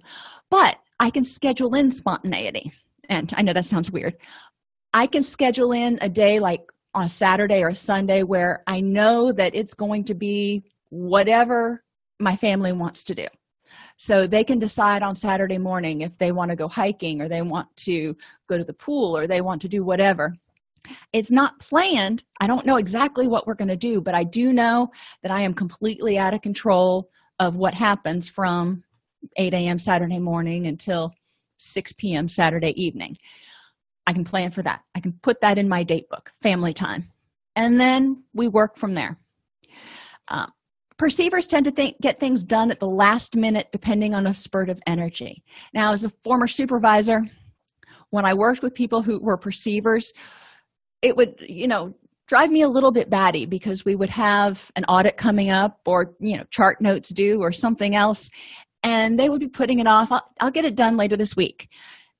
But 0.50 0.78
I 0.98 1.10
can 1.10 1.24
schedule 1.24 1.74
in 1.74 1.90
spontaneity. 1.90 2.72
And 3.08 3.32
I 3.36 3.42
know 3.42 3.52
that 3.52 3.64
sounds 3.64 3.90
weird. 3.90 4.16
I 4.94 5.06
can 5.06 5.22
schedule 5.22 5.72
in 5.72 5.98
a 6.00 6.08
day 6.08 6.40
like 6.40 6.62
on 6.94 7.04
a 7.04 7.08
Saturday 7.08 7.62
or 7.62 7.68
a 7.68 7.74
Sunday 7.74 8.22
where 8.22 8.62
I 8.66 8.80
know 8.80 9.32
that 9.32 9.54
it's 9.54 9.74
going 9.74 10.04
to 10.04 10.14
be 10.14 10.64
whatever 10.88 11.84
my 12.18 12.34
family 12.36 12.72
wants 12.72 13.04
to 13.04 13.14
do 13.14 13.26
so 13.98 14.26
they 14.26 14.44
can 14.44 14.58
decide 14.58 15.02
on 15.02 15.14
saturday 15.14 15.58
morning 15.58 16.00
if 16.00 16.16
they 16.18 16.32
want 16.32 16.50
to 16.50 16.56
go 16.56 16.68
hiking 16.68 17.20
or 17.20 17.28
they 17.28 17.42
want 17.42 17.68
to 17.76 18.14
go 18.46 18.56
to 18.56 18.64
the 18.64 18.72
pool 18.72 19.16
or 19.16 19.26
they 19.26 19.40
want 19.40 19.60
to 19.60 19.68
do 19.68 19.84
whatever 19.84 20.34
it's 21.12 21.30
not 21.30 21.58
planned 21.58 22.22
i 22.40 22.46
don't 22.46 22.66
know 22.66 22.76
exactly 22.76 23.26
what 23.26 23.46
we're 23.46 23.54
going 23.54 23.68
to 23.68 23.76
do 23.76 24.00
but 24.00 24.14
i 24.14 24.22
do 24.22 24.52
know 24.52 24.88
that 25.22 25.32
i 25.32 25.40
am 25.40 25.54
completely 25.54 26.18
out 26.18 26.34
of 26.34 26.42
control 26.42 27.10
of 27.38 27.56
what 27.56 27.74
happens 27.74 28.28
from 28.28 28.82
8 29.37 29.54
a.m. 29.54 29.78
Saturday 29.78 30.18
morning 30.18 30.66
until 30.66 31.12
6 31.58 31.92
p.m. 31.94 32.28
Saturday 32.28 32.73
evening. 32.80 33.16
I 34.06 34.12
can 34.12 34.25
plan 34.25 34.50
for 34.50 34.62
that. 34.62 34.82
I 34.94 35.00
can 35.00 35.12
put 35.23 35.40
that 35.40 35.58
in 35.58 35.68
my 35.68 35.82
date 35.82 36.08
book, 36.08 36.32
family 36.40 36.73
time. 36.73 37.11
And 37.56 37.80
then 37.80 38.23
we 38.35 38.49
work 38.49 38.76
from 38.76 38.94
there. 38.94 39.18
Uh, 40.28 40.46
perceivers 40.99 41.46
tend 41.46 41.64
to 41.64 41.70
think, 41.70 42.00
get 42.00 42.20
things 42.20 42.44
done 42.44 42.70
at 42.70 42.80
the 42.80 42.87
last 42.87 43.37
minute 43.37 43.68
depending 43.73 44.14
on 44.14 44.26
a 44.26 44.35
spurt 44.35 44.68
of 44.68 44.80
energy. 44.87 45.42
Now, 45.75 45.92
as 45.92 46.04
a 46.04 46.11
former 46.23 46.46
supervisor, 46.46 47.23
when 48.11 48.25
I 48.25 48.35
worked 48.35 48.62
with 48.62 48.75
people 48.75 49.02
who 49.02 49.18
were 49.20 49.37
perceivers, 49.37 50.12
it 51.02 51.16
would, 51.16 51.35
you 51.40 51.66
know, 51.66 51.94
drive 52.28 52.50
me 52.50 52.62
a 52.62 52.68
little 52.68 52.90
bit 52.90 53.08
batty 53.08 53.46
because 53.46 53.85
we 53.85 53.94
would 53.94 54.11
have 54.11 54.70
an 54.76 54.85
audit 54.85 55.16
coming 55.16 55.50
up 55.50 55.80
or, 55.87 56.14
you 56.20 56.37
know, 56.37 56.44
chart 56.50 56.80
notes 56.80 57.11
due 57.11 57.40
or 57.40 57.52
something 57.52 57.94
else, 57.94 58.30
and 58.87 59.19
they 59.19 59.28
would 59.28 59.40
be 59.40 59.49
putting 59.49 59.81
it 59.81 59.88
off. 59.88 60.12
I'll, 60.12 60.31
I'll 60.40 60.52
get 60.52 60.64
it 60.64 60.76
done 60.76 60.97
later 60.97 61.16
this 61.16 61.35
week. 61.35 61.69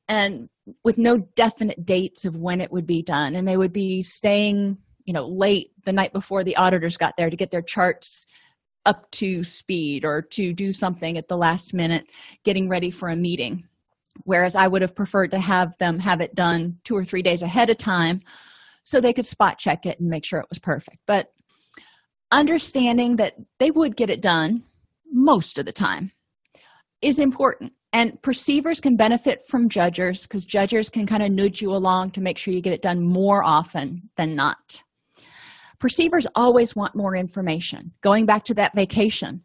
And 0.09 0.49
with 0.83 0.99
no 0.99 1.19
definite 1.37 1.87
dates 1.87 2.25
of 2.25 2.37
when 2.37 2.61
it 2.61 2.73
would 2.73 2.89
be 2.89 3.03
done. 3.03 3.37
And 3.37 3.47
they 3.47 3.57
would 3.57 3.73
be 3.73 4.03
staying, 4.03 4.77
you 5.05 5.13
know, 5.13 5.29
late 5.29 5.71
the 5.85 5.93
night 5.93 6.13
before 6.13 6.43
the 6.43 6.57
auditors 6.57 6.97
got 6.97 7.17
there 7.17 7.31
to 7.31 7.37
get 7.37 7.53
their 7.53 7.63
charts 7.63 8.27
up 8.85 9.09
to 9.13 9.45
speed 9.45 10.05
or 10.05 10.23
to 10.23 10.53
do 10.53 10.73
something 10.73 11.17
at 11.17 11.29
the 11.29 11.37
last 11.37 11.73
minute, 11.73 12.07
getting 12.43 12.69
ready 12.69 12.91
for 12.91 13.11
a 13.11 13.17
meeting. 13.17 13.63
Whereas 14.25 14.57
I 14.57 14.67
would 14.67 14.83
have 14.83 14.97
preferred 14.97 15.31
to 15.31 15.39
have 15.39 15.79
them 15.79 16.01
have 16.01 16.21
it 16.21 16.35
done 16.35 16.79
two 16.83 16.97
or 16.97 17.05
three 17.05 17.23
days 17.23 17.43
ahead 17.43 17.71
of 17.71 17.79
time 17.79 18.23
so 18.83 19.01
they 19.01 19.13
could 19.13 19.27
spot 19.27 19.61
check 19.61 19.87
it 19.87 20.01
and 20.01 20.09
make 20.09 20.25
sure 20.25 20.41
it 20.41 20.49
was 20.49 20.59
perfect. 20.59 20.99
But 21.07 21.33
understanding 22.33 23.17
that 23.17 23.37
they 23.61 23.71
would 23.71 23.97
get 23.97 24.11
it 24.11 24.21
done 24.21 24.65
most 25.13 25.61
of 25.61 25.65
the 25.65 25.73
time 25.73 26.11
is 27.03 27.19
important. 27.19 27.73
And 27.93 28.21
perceivers 28.23 28.81
can 28.81 28.97
benefit 28.97 29.47
from 29.49 29.69
judgers 29.69 30.23
because 30.23 30.45
judgers 30.45 30.91
can 30.91 31.07
kind 31.07 31.23
of 31.23 31.31
nudge 31.31 31.63
you 31.63 31.73
along 31.73 32.11
to 32.13 32.21
make 32.21 32.37
sure 32.37 32.53
you 32.53 32.61
get 32.61 32.73
it 32.73 32.83
done 32.83 33.03
more 33.03 33.43
often 33.43 34.11
than 34.17 34.35
not. 34.35 34.83
Perceivers 35.79 36.27
always 36.35 36.75
want 36.75 36.95
more 36.95 37.17
information. 37.17 37.93
Going 38.03 38.27
back 38.27 38.45
to 38.45 38.55
that 38.55 38.75
vacation, 38.75 39.45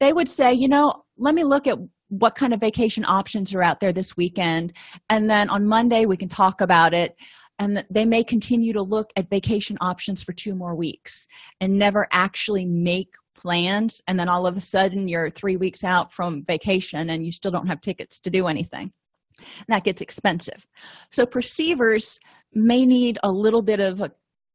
they 0.00 0.12
would 0.12 0.28
say, 0.28 0.52
you 0.52 0.68
know, 0.68 1.04
let 1.16 1.34
me 1.34 1.44
look 1.44 1.66
at 1.66 1.78
what 2.08 2.34
kind 2.34 2.54
of 2.54 2.60
vacation 2.60 3.04
options 3.06 3.54
are 3.54 3.62
out 3.62 3.80
there 3.80 3.92
this 3.92 4.16
weekend. 4.16 4.72
And 5.10 5.28
then 5.28 5.50
on 5.50 5.66
Monday, 5.66 6.06
we 6.06 6.16
can 6.16 6.28
talk 6.28 6.60
about 6.60 6.94
it. 6.94 7.16
And 7.58 7.84
they 7.90 8.04
may 8.04 8.22
continue 8.22 8.72
to 8.72 8.82
look 8.82 9.10
at 9.16 9.28
vacation 9.28 9.76
options 9.80 10.22
for 10.22 10.32
two 10.32 10.54
more 10.54 10.76
weeks 10.76 11.26
and 11.60 11.76
never 11.76 12.06
actually 12.12 12.64
make 12.64 13.08
plans. 13.38 14.02
And 14.06 14.18
then 14.18 14.28
all 14.28 14.46
of 14.46 14.56
a 14.56 14.60
sudden, 14.60 15.08
you're 15.08 15.30
three 15.30 15.56
weeks 15.56 15.84
out 15.84 16.12
from 16.12 16.44
vacation 16.44 17.10
and 17.10 17.24
you 17.24 17.32
still 17.32 17.50
don't 17.50 17.68
have 17.68 17.80
tickets 17.80 18.18
to 18.20 18.30
do 18.30 18.46
anything. 18.46 18.92
And 19.38 19.66
that 19.68 19.84
gets 19.84 20.02
expensive. 20.02 20.66
So, 21.10 21.24
perceivers 21.24 22.18
may 22.52 22.84
need 22.84 23.18
a 23.22 23.30
little 23.30 23.62
bit 23.62 23.80
of 23.80 24.00
a 24.00 24.10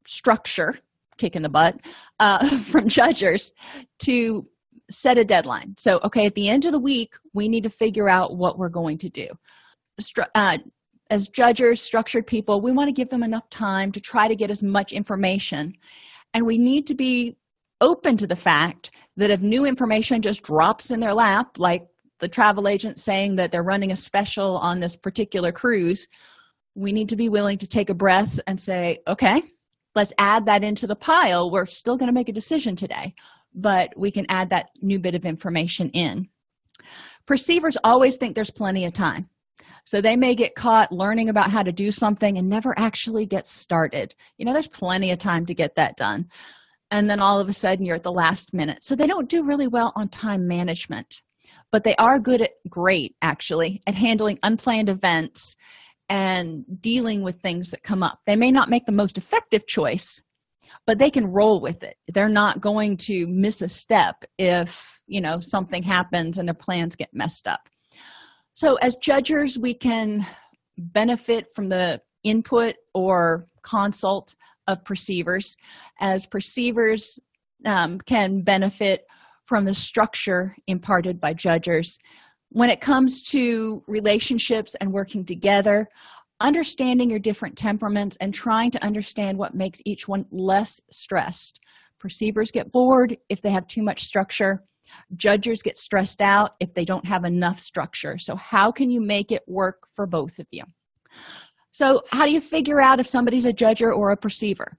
structure 0.06 0.78
kick 1.16 1.36
in 1.36 1.42
the 1.42 1.48
butt 1.48 1.80
uh, 2.20 2.58
from 2.64 2.88
judges 2.88 3.52
to 4.00 4.46
set 4.90 5.16
a 5.16 5.24
deadline. 5.24 5.74
So, 5.78 6.00
okay, 6.04 6.26
at 6.26 6.34
the 6.34 6.48
end 6.48 6.66
of 6.66 6.72
the 6.72 6.78
week, 6.78 7.14
we 7.32 7.48
need 7.48 7.62
to 7.62 7.70
figure 7.70 8.08
out 8.08 8.36
what 8.36 8.58
we're 8.58 8.68
going 8.68 8.98
to 8.98 9.08
do. 9.08 9.28
Stru- 10.00 10.28
uh, 10.34 10.58
as 11.10 11.28
judges, 11.28 11.80
structured 11.80 12.26
people, 12.26 12.60
we 12.60 12.72
want 12.72 12.88
to 12.88 12.92
give 12.92 13.08
them 13.08 13.22
enough 13.22 13.48
time 13.50 13.92
to 13.92 14.00
try 14.00 14.28
to 14.28 14.34
get 14.34 14.50
as 14.50 14.62
much 14.62 14.92
information. 14.92 15.72
And 16.34 16.44
we 16.44 16.58
need 16.58 16.86
to 16.88 16.94
be 16.94 17.36
open 17.80 18.16
to 18.16 18.26
the 18.26 18.36
fact 18.36 18.90
that 19.16 19.30
if 19.30 19.40
new 19.40 19.64
information 19.64 20.22
just 20.22 20.42
drops 20.42 20.90
in 20.90 21.00
their 21.00 21.14
lap, 21.14 21.58
like 21.58 21.86
the 22.20 22.28
travel 22.28 22.68
agent 22.68 22.98
saying 22.98 23.36
that 23.36 23.52
they're 23.52 23.62
running 23.62 23.92
a 23.92 23.96
special 23.96 24.56
on 24.58 24.80
this 24.80 24.96
particular 24.96 25.52
cruise, 25.52 26.08
we 26.74 26.92
need 26.92 27.08
to 27.08 27.16
be 27.16 27.28
willing 27.28 27.58
to 27.58 27.66
take 27.66 27.90
a 27.90 27.94
breath 27.94 28.40
and 28.46 28.58
say, 28.58 28.98
okay, 29.06 29.42
let's 29.94 30.12
add 30.18 30.46
that 30.46 30.64
into 30.64 30.86
the 30.86 30.96
pile. 30.96 31.50
We're 31.50 31.66
still 31.66 31.96
going 31.96 32.08
to 32.08 32.14
make 32.14 32.28
a 32.28 32.32
decision 32.32 32.76
today, 32.76 33.14
but 33.54 33.90
we 33.96 34.10
can 34.10 34.26
add 34.28 34.50
that 34.50 34.70
new 34.82 34.98
bit 34.98 35.14
of 35.14 35.24
information 35.24 35.90
in. 35.90 36.28
Perceivers 37.26 37.76
always 37.84 38.16
think 38.16 38.34
there's 38.34 38.50
plenty 38.50 38.84
of 38.84 38.92
time. 38.92 39.28
So 39.86 40.00
they 40.00 40.16
may 40.16 40.34
get 40.34 40.54
caught 40.54 40.92
learning 40.92 41.28
about 41.28 41.50
how 41.50 41.62
to 41.62 41.70
do 41.70 41.92
something 41.92 42.38
and 42.38 42.48
never 42.48 42.74
actually 42.78 43.26
get 43.26 43.46
started. 43.46 44.14
You 44.38 44.46
know, 44.46 44.52
there's 44.52 44.68
plenty 44.68 45.10
of 45.10 45.18
time 45.18 45.44
to 45.46 45.54
get 45.54 45.76
that 45.76 45.96
done. 45.96 46.26
And 46.94 47.10
then 47.10 47.18
all 47.18 47.40
of 47.40 47.48
a 47.48 47.52
sudden 47.52 47.84
you're 47.84 47.96
at 47.96 48.04
the 48.04 48.12
last 48.12 48.54
minute. 48.54 48.84
So 48.84 48.94
they 48.94 49.08
don't 49.08 49.28
do 49.28 49.42
really 49.42 49.66
well 49.66 49.92
on 49.96 50.08
time 50.08 50.46
management, 50.46 51.22
but 51.72 51.82
they 51.82 51.96
are 51.96 52.20
good 52.20 52.40
at 52.40 52.52
great 52.68 53.16
actually 53.20 53.82
at 53.88 53.96
handling 53.96 54.38
unplanned 54.44 54.88
events 54.88 55.56
and 56.08 56.64
dealing 56.80 57.24
with 57.24 57.40
things 57.40 57.70
that 57.70 57.82
come 57.82 58.04
up. 58.04 58.20
They 58.28 58.36
may 58.36 58.52
not 58.52 58.70
make 58.70 58.86
the 58.86 58.92
most 58.92 59.18
effective 59.18 59.66
choice, 59.66 60.22
but 60.86 61.00
they 61.00 61.10
can 61.10 61.26
roll 61.26 61.60
with 61.60 61.82
it. 61.82 61.96
They're 62.12 62.28
not 62.28 62.60
going 62.60 62.96
to 62.98 63.26
miss 63.26 63.60
a 63.60 63.68
step 63.68 64.24
if, 64.38 65.00
you 65.08 65.20
know, 65.20 65.40
something 65.40 65.82
happens 65.82 66.38
and 66.38 66.46
their 66.46 66.54
plans 66.54 66.94
get 66.94 67.08
messed 67.12 67.48
up. 67.48 67.68
So 68.54 68.76
as 68.76 68.94
judges, 69.02 69.58
we 69.58 69.74
can 69.74 70.24
benefit 70.78 71.46
from 71.56 71.70
the 71.70 72.02
input 72.22 72.76
or 72.94 73.48
consult 73.64 74.36
of 74.66 74.84
perceivers 74.84 75.56
as 76.00 76.26
perceivers 76.26 77.18
um, 77.64 77.98
can 78.06 78.42
benefit 78.42 79.06
from 79.44 79.64
the 79.64 79.74
structure 79.74 80.56
imparted 80.66 81.20
by 81.20 81.34
judges. 81.34 81.98
When 82.50 82.70
it 82.70 82.80
comes 82.80 83.22
to 83.30 83.82
relationships 83.86 84.74
and 84.80 84.92
working 84.92 85.24
together 85.24 85.88
understanding 86.40 87.10
your 87.10 87.18
different 87.18 87.56
temperaments 87.56 88.16
and 88.20 88.34
trying 88.34 88.70
to 88.70 88.84
understand 88.84 89.38
what 89.38 89.54
makes 89.54 89.80
each 89.84 90.08
one 90.08 90.26
less 90.30 90.80
stressed. 90.90 91.60
Perceivers 91.98 92.50
get 92.50 92.72
bored 92.72 93.16
if 93.28 93.40
they 93.40 93.50
have 93.50 93.66
too 93.66 93.82
much 93.82 94.04
structure. 94.04 94.62
Judges 95.16 95.62
get 95.62 95.76
stressed 95.76 96.20
out 96.20 96.50
if 96.60 96.74
they 96.74 96.84
don't 96.84 97.06
have 97.06 97.24
enough 97.24 97.58
structure. 97.58 98.18
So 98.18 98.36
how 98.36 98.70
can 98.70 98.90
you 98.90 99.00
make 99.00 99.32
it 99.32 99.42
work 99.46 99.86
for 99.94 100.06
both 100.06 100.38
of 100.38 100.46
you 100.50 100.64
so 101.74 102.00
how 102.10 102.24
do 102.24 102.32
you 102.32 102.40
figure 102.40 102.80
out 102.80 103.00
if 103.00 103.06
somebody's 103.06 103.44
a 103.44 103.52
judger 103.52 103.90
or 103.94 104.10
a 104.10 104.16
perceiver 104.16 104.78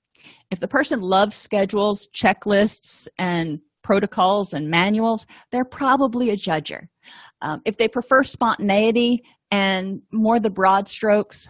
if 0.51 0.59
the 0.59 0.67
person 0.67 0.99
loves 1.01 1.35
schedules 1.35 2.07
checklists 2.15 3.07
and 3.17 3.59
protocols 3.83 4.53
and 4.53 4.69
manuals 4.69 5.25
they're 5.51 5.65
probably 5.65 6.29
a 6.29 6.37
judger 6.37 6.87
um, 7.41 7.61
if 7.65 7.77
they 7.77 7.87
prefer 7.87 8.23
spontaneity 8.23 9.23
and 9.51 10.01
more 10.11 10.39
the 10.39 10.49
broad 10.49 10.87
strokes, 10.87 11.47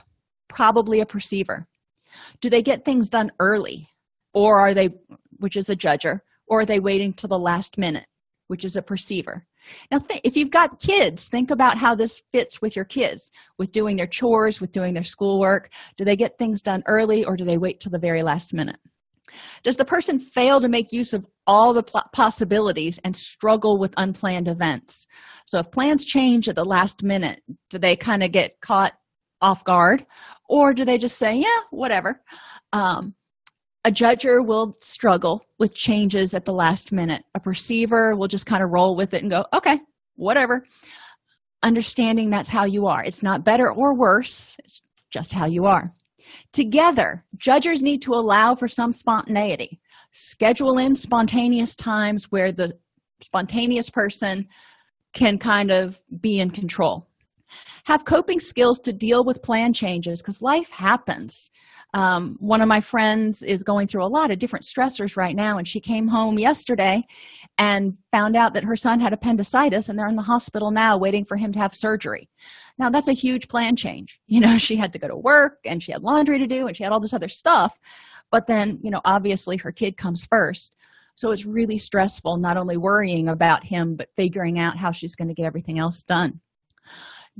probably 0.47 0.99
a 0.99 1.05
perceiver. 1.05 1.67
Do 2.41 2.49
they 2.49 2.61
get 2.61 2.85
things 2.85 3.09
done 3.09 3.31
early? 3.39 3.87
Or 4.33 4.59
are 4.59 4.73
they, 4.73 4.89
which 5.37 5.55
is 5.55 5.69
a 5.69 5.75
judger, 5.75 6.19
or 6.47 6.61
are 6.61 6.65
they 6.65 6.79
waiting 6.79 7.13
till 7.13 7.29
the 7.29 7.39
last 7.39 7.77
minute, 7.77 8.07
which 8.47 8.65
is 8.65 8.75
a 8.75 8.81
perceiver? 8.81 9.45
Now, 9.91 9.99
th- 9.99 10.21
if 10.23 10.37
you've 10.37 10.51
got 10.51 10.79
kids, 10.79 11.27
think 11.27 11.51
about 11.51 11.77
how 11.77 11.95
this 11.95 12.21
fits 12.31 12.61
with 12.61 12.75
your 12.75 12.85
kids, 12.85 13.31
with 13.57 13.71
doing 13.71 13.97
their 13.97 14.07
chores, 14.07 14.61
with 14.61 14.71
doing 14.71 14.93
their 14.93 15.03
schoolwork. 15.03 15.71
Do 15.97 16.05
they 16.05 16.15
get 16.15 16.37
things 16.37 16.61
done 16.61 16.83
early 16.87 17.25
or 17.25 17.35
do 17.35 17.45
they 17.45 17.57
wait 17.57 17.79
till 17.79 17.91
the 17.91 17.99
very 17.99 18.23
last 18.23 18.53
minute? 18.53 18.77
Does 19.63 19.75
the 19.75 19.85
person 19.85 20.19
fail 20.19 20.61
to 20.61 20.69
make 20.69 20.91
use 20.91 21.13
of 21.13 21.25
all 21.47 21.73
the 21.73 21.83
pl- 21.83 22.03
possibilities 22.13 22.99
and 23.03 23.15
struggle 23.15 23.79
with 23.79 23.93
unplanned 23.97 24.47
events? 24.47 25.07
So, 25.45 25.59
if 25.59 25.71
plans 25.71 26.05
change 26.05 26.47
at 26.47 26.55
the 26.55 26.63
last 26.63 27.03
minute, 27.03 27.41
do 27.69 27.77
they 27.77 27.95
kind 27.95 28.23
of 28.23 28.31
get 28.31 28.61
caught 28.61 28.93
off 29.41 29.63
guard? 29.63 30.05
Or 30.47 30.73
do 30.73 30.85
they 30.85 30.97
just 30.97 31.17
say, 31.17 31.35
yeah, 31.35 31.61
whatever? 31.71 32.21
Um, 32.71 33.15
a 33.85 33.91
judger 33.91 34.45
will 34.45 34.75
struggle 34.81 35.45
with 35.59 35.75
changes 35.75 36.33
at 36.33 36.43
the 36.43 36.51
last 36.51 36.91
minute. 36.91 37.23
A 37.35 37.39
perceiver 37.39 38.15
will 38.15 38.27
just 38.27 38.47
kind 38.47 38.63
of 38.63 38.71
roll 38.71 38.97
with 38.97 39.13
it 39.13 39.21
and 39.21 39.29
go, 39.29 39.45
okay, 39.53 39.79
whatever. 40.15 40.65
Understanding 41.61 42.31
that's 42.31 42.49
how 42.49 42.65
you 42.65 42.87
are. 42.87 43.03
It's 43.03 43.21
not 43.21 43.45
better 43.45 43.71
or 43.71 43.97
worse, 43.97 44.57
it's 44.63 44.81
just 45.11 45.31
how 45.31 45.45
you 45.45 45.65
are. 45.65 45.93
Together, 46.51 47.23
judges 47.37 47.83
need 47.83 48.01
to 48.01 48.13
allow 48.13 48.55
for 48.55 48.67
some 48.67 48.91
spontaneity. 48.91 49.79
Schedule 50.11 50.79
in 50.79 50.95
spontaneous 50.95 51.75
times 51.75 52.25
where 52.31 52.51
the 52.51 52.73
spontaneous 53.21 53.91
person 53.91 54.47
can 55.13 55.37
kind 55.37 55.69
of 55.69 56.01
be 56.19 56.39
in 56.39 56.49
control. 56.49 57.07
Have 57.85 58.05
coping 58.05 58.39
skills 58.39 58.79
to 58.81 58.93
deal 58.93 59.23
with 59.23 59.43
plan 59.43 59.73
changes 59.73 60.21
because 60.21 60.41
life 60.41 60.71
happens. 60.71 61.51
Um, 61.93 62.35
one 62.39 62.61
of 62.61 62.67
my 62.67 62.81
friends 62.81 63.41
is 63.41 63.63
going 63.63 63.87
through 63.87 64.03
a 64.03 64.07
lot 64.07 64.29
of 64.29 64.39
different 64.39 64.65
stressors 64.65 65.15
right 65.15 65.35
now, 65.35 65.57
and 65.57 65.67
she 65.67 65.79
came 65.79 66.07
home 66.07 66.37
yesterday 66.37 67.05
and 67.57 67.95
found 68.11 68.35
out 68.35 68.53
that 68.53 68.65
her 68.65 68.75
son 68.75 68.99
had 68.99 69.13
appendicitis, 69.13 69.87
and 69.87 69.97
they're 69.97 70.07
in 70.07 70.17
the 70.17 70.21
hospital 70.21 70.71
now 70.71 70.97
waiting 70.97 71.23
for 71.23 71.37
him 71.37 71.53
to 71.53 71.59
have 71.59 71.73
surgery. 71.73 72.29
Now, 72.77 72.89
that's 72.89 73.07
a 73.07 73.13
huge 73.13 73.47
plan 73.47 73.75
change. 73.75 74.19
You 74.27 74.41
know, 74.41 74.57
she 74.57 74.75
had 74.75 74.91
to 74.91 74.99
go 74.99 75.07
to 75.07 75.15
work 75.15 75.59
and 75.63 75.81
she 75.81 75.93
had 75.93 76.03
laundry 76.03 76.39
to 76.39 76.47
do 76.47 76.67
and 76.67 76.75
she 76.75 76.83
had 76.83 76.91
all 76.91 76.99
this 76.99 77.13
other 77.13 77.29
stuff. 77.29 77.79
But 78.31 78.47
then, 78.47 78.79
you 78.83 78.91
know, 78.91 78.99
obviously 79.05 79.55
her 79.57 79.71
kid 79.71 79.95
comes 79.95 80.25
first. 80.25 80.75
so 81.15 81.31
it's 81.31 81.45
really 81.45 81.77
stressful 81.77 82.35
not 82.35 82.57
only 82.57 82.75
worrying 82.75 83.29
about 83.29 83.63
him 83.63 83.95
but 83.95 84.09
figuring 84.17 84.59
out 84.59 84.77
how 84.77 84.91
she's 84.91 85.15
going 85.15 85.29
to 85.29 85.33
get 85.33 85.45
everything 85.45 85.79
else 85.79 86.03
done 86.03 86.41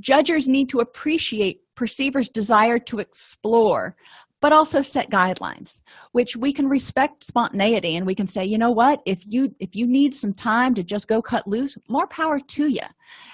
judges 0.00 0.48
need 0.48 0.68
to 0.68 0.80
appreciate 0.80 1.60
perceivers 1.74 2.28
desire 2.28 2.78
to 2.78 2.98
explore 2.98 3.96
but 4.42 4.52
also 4.52 4.82
set 4.82 5.10
guidelines 5.10 5.80
which 6.12 6.36
we 6.36 6.52
can 6.52 6.68
respect 6.68 7.24
spontaneity 7.24 7.96
and 7.96 8.06
we 8.06 8.14
can 8.14 8.26
say 8.26 8.44
you 8.44 8.58
know 8.58 8.70
what? 8.70 9.00
If 9.06 9.24
you 9.26 9.54
if 9.58 9.74
you 9.74 9.86
need 9.86 10.14
some 10.14 10.34
time 10.34 10.74
to 10.74 10.82
just 10.82 11.08
go 11.08 11.22
cut 11.22 11.46
loose 11.46 11.76
more 11.88 12.06
power 12.06 12.38
to 12.38 12.68
you 12.68 12.86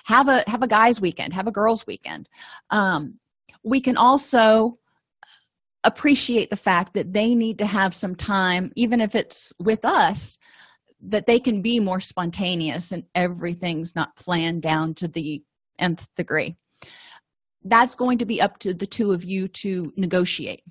have 0.04 0.28
a 0.28 0.42
have 0.46 0.62
a 0.62 0.68
guys 0.68 1.00
weekend 1.00 1.32
have 1.32 1.46
a 1.46 1.52
girls 1.52 1.86
weekend. 1.86 2.28
Um, 2.70 3.18
we 3.64 3.80
can 3.80 3.96
also 3.96 4.78
appreciate 5.84 6.50
the 6.50 6.56
fact 6.56 6.94
that 6.94 7.12
they 7.12 7.34
need 7.34 7.58
to 7.58 7.66
have 7.66 7.94
some 7.94 8.14
time 8.14 8.72
even 8.76 9.00
if 9.00 9.14
it's 9.14 9.52
with 9.58 9.84
us 9.84 10.38
that 11.04 11.26
they 11.26 11.40
can 11.40 11.60
be 11.60 11.80
more 11.80 11.98
spontaneous 11.98 12.92
and 12.92 13.02
everything's 13.16 13.96
not 13.96 14.14
planned 14.14 14.62
down 14.62 14.94
to 14.94 15.08
the 15.08 15.42
nth 15.82 16.08
degree. 16.16 16.56
That's 17.64 17.94
going 17.94 18.18
to 18.18 18.24
be 18.24 18.40
up 18.40 18.58
to 18.60 18.74
the 18.74 18.86
two 18.86 19.12
of 19.12 19.24
you 19.24 19.48
to 19.48 19.92
negotiate. 19.96 20.62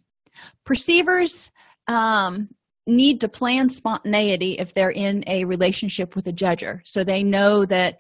Perceivers 0.65 1.51
um, 1.87 2.49
need 2.87 3.21
to 3.21 3.29
plan 3.29 3.69
spontaneity 3.69 4.57
if 4.57 4.73
they're 4.73 4.91
in 4.91 5.23
a 5.27 5.45
relationship 5.45 6.15
with 6.15 6.27
a 6.27 6.33
judger. 6.33 6.81
So 6.83 7.03
they 7.03 7.23
know 7.23 7.65
that 7.65 7.97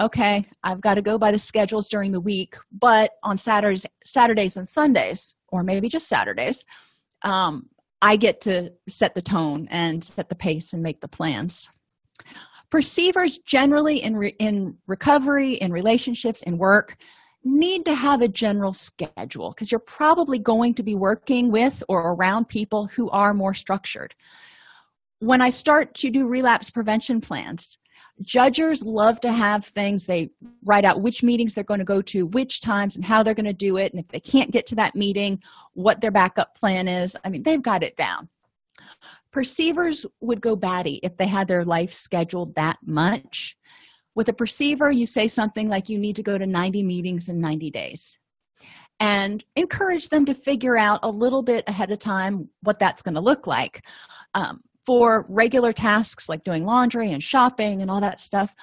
okay 0.00 0.44
i've 0.62 0.80
got 0.80 0.94
to 0.94 1.02
go 1.02 1.18
by 1.18 1.30
the 1.30 1.38
schedules 1.38 1.88
during 1.88 2.10
the 2.10 2.20
week 2.20 2.56
but 2.72 3.12
on 3.22 3.36
saturdays 3.36 3.86
saturdays 4.04 4.56
and 4.56 4.66
sundays 4.66 5.34
or 5.48 5.62
maybe 5.62 5.88
just 5.88 6.08
saturdays 6.08 6.64
um, 7.22 7.68
i 8.02 8.16
get 8.16 8.40
to 8.40 8.72
set 8.88 9.14
the 9.14 9.22
tone 9.22 9.68
and 9.70 10.02
set 10.02 10.28
the 10.28 10.34
pace 10.34 10.72
and 10.72 10.82
make 10.82 11.00
the 11.00 11.08
plans 11.08 11.68
perceivers 12.74 13.38
generally 13.38 14.02
in, 14.02 14.16
re- 14.16 14.34
in 14.40 14.76
recovery 14.88 15.52
in 15.52 15.70
relationships 15.70 16.42
in 16.42 16.58
work 16.58 16.96
need 17.44 17.84
to 17.84 17.94
have 17.94 18.20
a 18.20 18.26
general 18.26 18.72
schedule 18.72 19.50
because 19.50 19.70
you're 19.70 19.78
probably 19.78 20.40
going 20.40 20.74
to 20.74 20.82
be 20.82 20.96
working 20.96 21.52
with 21.52 21.84
or 21.88 22.14
around 22.14 22.48
people 22.48 22.86
who 22.86 23.08
are 23.10 23.32
more 23.32 23.54
structured. 23.54 24.12
When 25.20 25.40
i 25.40 25.50
start 25.50 25.94
to 25.94 26.10
do 26.10 26.26
relapse 26.26 26.68
prevention 26.68 27.20
plans 27.20 27.78
judgers 28.22 28.82
love 28.82 29.20
to 29.20 29.30
have 29.30 29.64
things 29.64 30.04
they 30.04 30.30
write 30.64 30.84
out 30.84 31.00
which 31.00 31.22
meetings 31.22 31.54
they're 31.54 31.62
going 31.62 31.78
to 31.78 31.84
go 31.84 32.02
to 32.02 32.26
which 32.26 32.60
times 32.60 32.96
and 32.96 33.04
how 33.04 33.22
they're 33.22 33.34
going 33.34 33.44
to 33.44 33.52
do 33.52 33.76
it 33.76 33.92
and 33.92 34.00
if 34.00 34.08
they 34.08 34.18
can't 34.18 34.50
get 34.50 34.66
to 34.66 34.74
that 34.74 34.96
meeting 34.96 35.40
what 35.74 36.00
their 36.00 36.10
backup 36.10 36.56
plan 36.56 36.88
is. 36.88 37.16
I 37.24 37.28
mean 37.28 37.44
they've 37.44 37.62
got 37.62 37.84
it 37.84 37.96
down 37.96 38.28
perceivers 39.32 40.06
would 40.20 40.40
go 40.40 40.56
batty 40.56 41.00
if 41.02 41.16
they 41.16 41.26
had 41.26 41.48
their 41.48 41.64
life 41.64 41.92
scheduled 41.92 42.54
that 42.54 42.78
much. 42.84 43.56
With 44.14 44.28
a 44.28 44.32
perceiver 44.32 44.90
you 44.90 45.06
say 45.06 45.28
something 45.28 45.68
like 45.68 45.88
you 45.88 45.98
need 45.98 46.16
to 46.16 46.22
go 46.22 46.38
to 46.38 46.46
90 46.46 46.82
meetings 46.82 47.28
in 47.28 47.40
90 47.40 47.70
days 47.70 48.18
and 49.00 49.44
encourage 49.56 50.08
them 50.08 50.24
to 50.26 50.34
figure 50.34 50.78
out 50.78 51.00
a 51.02 51.10
little 51.10 51.42
bit 51.42 51.64
ahead 51.66 51.90
of 51.90 51.98
time 51.98 52.48
what 52.62 52.78
that's 52.78 53.02
going 53.02 53.14
to 53.14 53.20
look 53.20 53.46
like. 53.46 53.84
Um, 54.34 54.60
for 54.86 55.24
regular 55.30 55.72
tasks 55.72 56.28
like 56.28 56.44
doing 56.44 56.64
laundry 56.64 57.10
and 57.12 57.22
shopping 57.22 57.80
and 57.80 57.90
all 57.90 58.02
that 58.02 58.20
stuff 58.20 58.54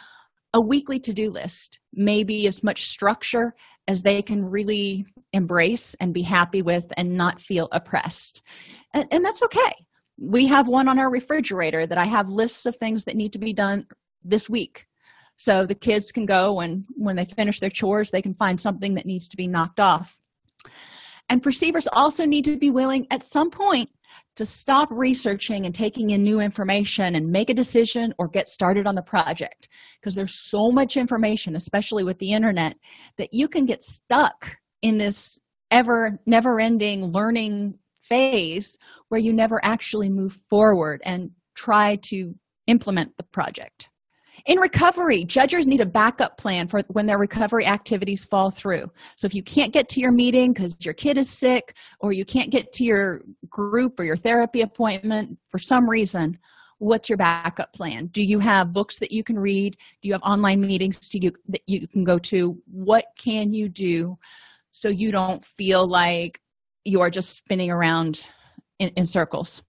a 0.54 0.62
weekly 0.62 1.00
to-do 1.00 1.30
list 1.30 1.80
may 1.94 2.24
be 2.24 2.48
as 2.48 2.64
much 2.64 2.88
structure 2.88 3.54
as 3.88 4.02
they 4.02 4.22
can 4.22 4.44
really 4.44 5.06
embrace 5.34 5.96
and 6.00 6.14
be 6.14 6.22
happy 6.22 6.62
with 6.62 6.86
and 6.98 7.16
not 7.16 7.40
feel 7.40 7.70
oppressed. 7.72 8.42
And, 8.94 9.08
and 9.12 9.24
that's 9.24 9.42
okay 9.44 9.72
we 10.20 10.48
have 10.48 10.68
one 10.68 10.88
on 10.88 11.00
our 11.00 11.10
refrigerator 11.10 11.88
that 11.88 11.98
i 11.98 12.06
have 12.06 12.30
lists 12.30 12.66
of 12.66 12.76
things 12.76 13.04
that 13.04 13.16
need 13.16 13.34
to 13.34 13.40
be 13.40 13.54
done 13.54 13.86
this 14.24 14.50
week. 14.50 14.86
So 15.38 15.66
the 15.66 15.76
kids 15.76 16.12
can 16.12 16.26
go 16.26 16.60
and 16.60 16.86
when 16.96 17.16
they 17.16 17.26
finish 17.26 17.60
their 17.60 17.70
chores 17.70 18.12
they 18.12 18.22
can 18.22 18.36
find 18.36 18.60
something 18.60 18.96
that 18.96 19.06
needs 19.06 19.28
to 19.30 19.38
be 19.38 19.48
knocked 19.48 19.80
off. 19.80 20.20
And 21.30 21.42
perceivers 21.42 21.88
also 21.92 22.26
need 22.26 22.46
to 22.46 22.58
be 22.58 22.70
willing 22.70 23.08
at 23.10 23.24
some 23.24 23.50
point 23.50 23.90
to 24.36 24.46
stop 24.46 24.90
researching 24.92 25.66
and 25.66 25.74
taking 25.74 26.12
in 26.12 26.24
new 26.24 26.40
information 26.40 27.16
and 27.16 27.32
make 27.32 27.50
a 27.50 27.54
decision 27.54 28.14
or 28.18 28.28
get 28.28 28.48
started 28.48 28.86
on 28.86 28.96
the 28.96 29.02
project. 29.02 29.68
Because 30.00 30.16
there's 30.16 30.36
so 30.36 30.70
much 30.72 30.98
information 30.98 31.56
especially 31.56 32.04
with 32.04 32.20
the 32.20 32.34
internet 32.34 32.76
that 33.18 33.30
you 33.34 33.48
can 33.48 33.66
get 33.66 33.82
stuck 33.82 34.58
in 34.82 34.98
this 34.98 35.40
ever 35.72 36.20
never 36.26 36.60
ending 36.60 37.06
learning 37.06 37.80
phase 38.12 38.78
where 39.08 39.22
you 39.22 39.32
never 39.32 39.64
actually 39.64 40.10
move 40.10 40.34
forward 40.50 41.02
and 41.06 41.32
try 41.56 41.96
to 42.04 42.36
implement 42.68 43.16
the 43.16 43.24
project. 43.24 43.90
In 44.48 44.60
recovery 44.60 45.24
judges 45.24 45.66
need 45.66 45.80
a 45.80 45.86
backup 45.86 46.38
plan 46.38 46.68
for 46.68 46.82
when 46.90 47.06
their 47.06 47.20
recovery 47.20 47.66
activities 47.66 48.26
fall 48.26 48.52
through. 48.52 48.92
So 49.16 49.28
if 49.28 49.36
you 49.36 49.44
can't 49.44 49.72
get 49.72 49.88
to 49.90 50.02
your 50.02 50.12
meeting 50.12 50.52
because 50.52 50.84
your 50.84 50.94
kid 50.94 51.18
is 51.18 51.30
sick 51.30 51.78
or 52.00 52.12
you 52.12 52.26
can't 52.26 52.50
get 52.50 52.74
to 52.74 52.84
your 52.84 53.22
group 53.50 53.98
or 54.00 54.04
your 54.04 54.18
therapy 54.18 54.62
appointment 54.62 55.38
for 55.50 55.60
some 55.60 55.90
reason 55.90 56.38
what's 56.80 57.10
your 57.10 57.18
backup 57.18 57.72
plan? 57.74 58.08
Do 58.08 58.24
you 58.24 58.40
have 58.40 58.74
books 58.74 58.98
that 59.00 59.12
you 59.12 59.24
can 59.24 59.38
read? 59.38 59.78
Do 60.02 60.08
you 60.08 60.14
have 60.14 60.24
online 60.24 60.62
meetings 60.62 60.98
to 61.10 61.24
you 61.24 61.32
that 61.50 61.62
you 61.68 61.88
can 61.88 62.04
go 62.04 62.18
to? 62.18 62.60
What 62.66 63.06
can 63.20 63.54
you 63.54 63.70
do 63.70 64.18
so 64.72 64.90
you 64.90 65.12
don't 65.12 65.46
feel 65.46 65.88
like 65.88 66.42
you 66.86 67.02
are 67.02 67.10
just 67.10 67.38
spinning 67.38 67.72
around 67.72 68.28
in, 68.80 68.90
in 68.90 69.06
circles 69.06 69.62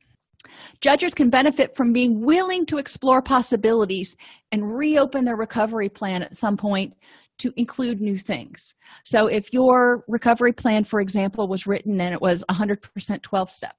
Judges 0.80 1.14
can 1.14 1.30
benefit 1.30 1.76
from 1.76 1.92
being 1.92 2.20
willing 2.20 2.66
to 2.66 2.78
explore 2.78 3.22
possibilities 3.22 4.16
and 4.50 4.76
reopen 4.76 5.24
their 5.24 5.36
recovery 5.36 5.88
plan 5.88 6.22
at 6.22 6.36
some 6.36 6.56
point 6.56 6.94
to 7.38 7.52
include 7.56 8.00
new 8.00 8.18
things. 8.18 8.74
So, 9.04 9.26
if 9.26 9.52
your 9.52 10.04
recovery 10.08 10.52
plan, 10.52 10.84
for 10.84 11.00
example, 11.00 11.48
was 11.48 11.66
written 11.66 12.00
and 12.00 12.14
it 12.14 12.20
was 12.20 12.44
100% 12.50 13.22
12 13.22 13.50
step, 13.50 13.74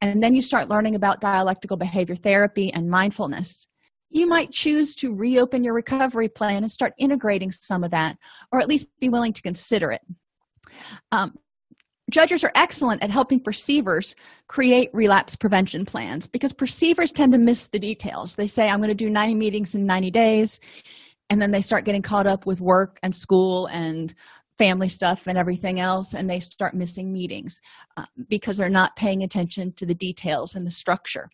and 0.00 0.22
then 0.22 0.34
you 0.34 0.42
start 0.42 0.68
learning 0.68 0.94
about 0.94 1.20
dialectical 1.20 1.76
behavior 1.76 2.16
therapy 2.16 2.72
and 2.72 2.88
mindfulness, 2.88 3.66
you 4.10 4.26
might 4.26 4.52
choose 4.52 4.94
to 4.96 5.14
reopen 5.14 5.64
your 5.64 5.74
recovery 5.74 6.28
plan 6.28 6.58
and 6.58 6.70
start 6.70 6.92
integrating 6.98 7.50
some 7.50 7.82
of 7.82 7.90
that, 7.92 8.16
or 8.52 8.60
at 8.60 8.68
least 8.68 8.86
be 9.00 9.08
willing 9.08 9.32
to 9.32 9.42
consider 9.42 9.90
it. 9.90 10.02
Um, 11.10 11.34
judges 12.12 12.44
are 12.44 12.52
excellent 12.54 13.02
at 13.02 13.10
helping 13.10 13.40
perceivers 13.40 14.14
create 14.46 14.90
relapse 14.92 15.34
prevention 15.34 15.84
plans 15.84 16.28
because 16.28 16.52
perceivers 16.52 17.10
tend 17.10 17.32
to 17.32 17.38
miss 17.38 17.66
the 17.68 17.78
details. 17.78 18.36
They 18.36 18.46
say 18.46 18.68
i'm 18.68 18.78
going 18.78 18.88
to 18.88 18.94
do 18.94 19.10
90 19.10 19.34
meetings 19.34 19.74
in 19.74 19.86
90 19.86 20.10
days 20.10 20.60
and 21.30 21.40
then 21.40 21.50
they 21.50 21.60
start 21.60 21.84
getting 21.84 22.02
caught 22.02 22.26
up 22.26 22.46
with 22.46 22.60
work 22.60 22.98
and 23.02 23.14
school 23.14 23.66
and 23.66 24.14
family 24.58 24.88
stuff 24.88 25.26
and 25.26 25.38
everything 25.38 25.80
else 25.80 26.14
and 26.14 26.28
they 26.28 26.38
start 26.38 26.74
missing 26.74 27.12
meetings 27.12 27.60
uh, 27.96 28.04
because 28.28 28.58
they're 28.58 28.68
not 28.68 28.94
paying 28.96 29.22
attention 29.22 29.72
to 29.72 29.86
the 29.86 29.94
details 29.94 30.54
and 30.54 30.66
the 30.66 30.70
structure. 30.70 31.30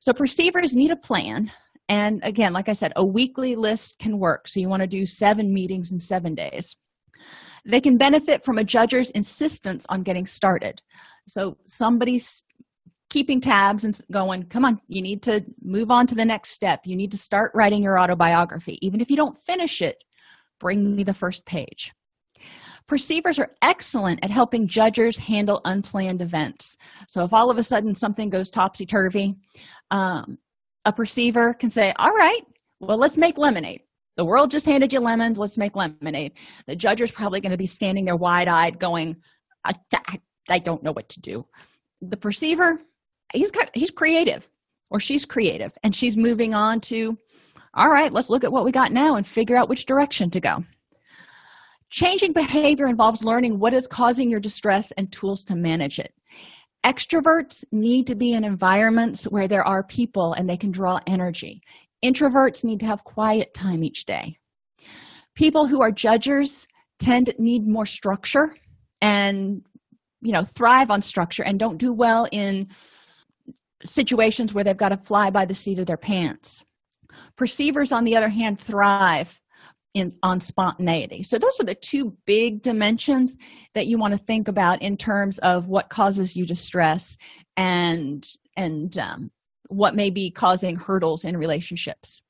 So 0.00 0.12
perceivers 0.12 0.74
need 0.74 0.90
a 0.90 0.96
plan 0.96 1.50
and 1.88 2.20
again 2.24 2.52
like 2.52 2.68
i 2.68 2.72
said 2.72 2.92
a 2.96 3.04
weekly 3.04 3.54
list 3.54 3.98
can 3.98 4.18
work. 4.18 4.48
So 4.48 4.60
you 4.60 4.68
want 4.68 4.82
to 4.82 4.88
do 4.88 5.06
seven 5.06 5.54
meetings 5.54 5.92
in 5.92 5.98
seven 6.00 6.34
days 6.34 6.76
they 7.66 7.80
can 7.80 7.96
benefit 7.96 8.44
from 8.44 8.58
a 8.58 8.64
judge's 8.64 9.10
insistence 9.10 9.84
on 9.88 10.02
getting 10.02 10.26
started. 10.26 10.80
So 11.28 11.56
somebody's 11.66 12.42
keeping 13.10 13.40
tabs 13.40 13.84
and 13.84 14.00
going 14.10 14.42
come 14.46 14.64
on 14.64 14.80
you 14.88 15.00
need 15.00 15.22
to 15.22 15.44
move 15.62 15.92
on 15.92 16.06
to 16.08 16.14
the 16.14 16.24
next 16.24 16.50
step. 16.50 16.80
You 16.84 16.96
need 16.96 17.12
to 17.12 17.18
start 17.18 17.52
writing 17.54 17.82
your 17.82 17.98
autobiography. 17.98 18.78
Even 18.82 19.00
if 19.00 19.10
you 19.10 19.16
don't 19.16 19.36
finish 19.36 19.82
it 19.82 20.02
bring 20.58 20.96
me 20.96 21.04
the 21.04 21.14
first 21.14 21.44
page. 21.44 21.92
Perceivers 22.88 23.38
are 23.38 23.50
excellent 23.62 24.20
at 24.22 24.30
helping 24.30 24.66
judges 24.66 25.18
handle 25.18 25.60
unplanned 25.64 26.22
events. 26.22 26.78
So 27.08 27.24
if 27.24 27.32
all 27.32 27.50
of 27.50 27.58
a 27.58 27.62
sudden 27.62 27.94
something 27.94 28.30
goes 28.30 28.50
topsy-turvy 28.50 29.36
um, 29.90 30.38
a 30.84 30.92
perceiver 30.92 31.52
can 31.52 31.68
say 31.68 31.92
all 31.98 32.12
right 32.12 32.42
well 32.80 32.96
let's 32.96 33.18
make 33.18 33.36
lemonade 33.36 33.82
the 34.16 34.24
world 34.24 34.50
just 34.50 34.66
handed 34.66 34.92
you 34.92 35.00
lemons 35.00 35.38
let's 35.38 35.58
make 35.58 35.76
lemonade. 35.76 36.32
The 36.66 36.76
judge 36.76 37.00
is 37.00 37.12
probably 37.12 37.40
going 37.40 37.52
to 37.52 37.58
be 37.58 37.66
standing 37.66 38.04
there 38.04 38.16
wide-eyed 38.16 38.78
going 38.78 39.16
I, 39.64 39.74
I, 39.94 40.20
I 40.48 40.58
don't 40.58 40.82
know 40.82 40.92
what 40.92 41.08
to 41.10 41.20
do. 41.20 41.46
The 42.00 42.16
perceiver 42.16 42.80
he's 43.32 43.50
got 43.50 43.70
he's 43.74 43.90
creative 43.90 44.48
or 44.90 45.00
she's 45.00 45.24
creative 45.24 45.72
and 45.82 45.94
she's 45.94 46.16
moving 46.16 46.54
on 46.54 46.80
to 46.80 47.18
all 47.74 47.90
right 47.90 48.12
let's 48.12 48.30
look 48.30 48.44
at 48.44 48.52
what 48.52 48.64
we 48.64 48.72
got 48.72 48.92
now 48.92 49.16
and 49.16 49.26
figure 49.26 49.56
out 49.56 49.68
which 49.68 49.86
direction 49.86 50.30
to 50.30 50.40
go. 50.40 50.64
Changing 51.90 52.32
behavior 52.32 52.88
involves 52.88 53.22
learning 53.22 53.58
what 53.58 53.72
is 53.72 53.86
causing 53.86 54.28
your 54.28 54.40
distress 54.40 54.92
and 54.92 55.12
tools 55.12 55.44
to 55.44 55.54
manage 55.54 55.98
it. 55.98 56.12
Extroverts 56.84 57.64
need 57.72 58.06
to 58.08 58.14
be 58.14 58.32
in 58.32 58.44
environments 58.44 59.24
where 59.24 59.48
there 59.48 59.66
are 59.66 59.82
people 59.82 60.32
and 60.32 60.48
they 60.48 60.56
can 60.56 60.70
draw 60.70 61.00
energy 61.06 61.62
introverts 62.04 62.64
need 62.64 62.80
to 62.80 62.86
have 62.86 63.04
quiet 63.04 63.52
time 63.54 63.82
each 63.82 64.04
day 64.04 64.36
people 65.34 65.66
who 65.66 65.80
are 65.80 65.90
judgers 65.90 66.66
tend 66.98 67.26
to 67.26 67.34
need 67.38 67.66
more 67.66 67.86
structure 67.86 68.54
and 69.00 69.62
you 70.22 70.32
know 70.32 70.44
thrive 70.44 70.90
on 70.90 71.02
structure 71.02 71.44
and 71.44 71.58
don't 71.58 71.78
do 71.78 71.92
well 71.92 72.26
in 72.32 72.68
situations 73.84 74.54
where 74.54 74.64
they've 74.64 74.76
got 74.76 74.88
to 74.88 74.96
fly 74.96 75.30
by 75.30 75.44
the 75.44 75.54
seat 75.54 75.78
of 75.78 75.86
their 75.86 75.96
pants. 75.96 76.64
Perceivers, 77.36 77.92
on 77.92 78.04
the 78.04 78.16
other 78.16 78.28
hand, 78.28 78.58
thrive 78.58 79.38
in, 79.94 80.12
on 80.22 80.40
spontaneity. 80.40 81.22
So, 81.22 81.38
those 81.38 81.58
are 81.60 81.64
the 81.64 81.74
two 81.74 82.16
big 82.26 82.62
dimensions 82.62 83.36
that 83.74 83.86
you 83.86 83.98
want 83.98 84.14
to 84.14 84.20
think 84.20 84.48
about 84.48 84.82
in 84.82 84.96
terms 84.96 85.38
of 85.40 85.68
what 85.68 85.90
causes 85.90 86.36
you 86.36 86.46
distress 86.46 87.16
and, 87.56 88.26
and 88.56 88.96
um, 88.98 89.30
what 89.68 89.94
may 89.94 90.10
be 90.10 90.30
causing 90.30 90.76
hurdles 90.76 91.24
in 91.24 91.36
relationships. 91.36 92.22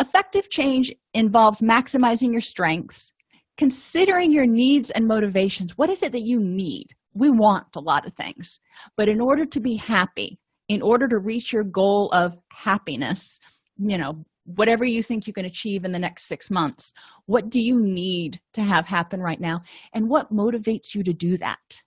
Effective 0.00 0.48
change 0.50 0.92
involves 1.14 1.60
maximizing 1.60 2.32
your 2.32 2.40
strengths, 2.40 3.12
considering 3.56 4.32
your 4.32 4.46
needs 4.46 4.90
and 4.90 5.06
motivations. 5.06 5.76
What 5.76 5.90
is 5.90 6.02
it 6.02 6.12
that 6.12 6.22
you 6.22 6.40
need? 6.40 6.94
We 7.14 7.30
want 7.30 7.76
a 7.76 7.80
lot 7.80 8.06
of 8.06 8.14
things, 8.14 8.58
but 8.96 9.08
in 9.08 9.20
order 9.20 9.44
to 9.44 9.60
be 9.60 9.76
happy, 9.76 10.38
in 10.68 10.80
order 10.80 11.06
to 11.08 11.18
reach 11.18 11.52
your 11.52 11.64
goal 11.64 12.10
of 12.12 12.38
happiness, 12.50 13.38
you 13.76 13.98
know, 13.98 14.24
whatever 14.44 14.84
you 14.84 15.02
think 15.02 15.26
you 15.26 15.32
can 15.32 15.44
achieve 15.44 15.84
in 15.84 15.92
the 15.92 15.98
next 15.98 16.24
six 16.24 16.50
months, 16.50 16.92
what 17.26 17.50
do 17.50 17.60
you 17.60 17.78
need 17.78 18.40
to 18.54 18.62
have 18.62 18.86
happen 18.86 19.20
right 19.20 19.40
now? 19.40 19.60
And 19.92 20.08
what 20.08 20.32
motivates 20.32 20.94
you 20.94 21.02
to 21.02 21.12
do 21.12 21.36
that? 21.36 21.82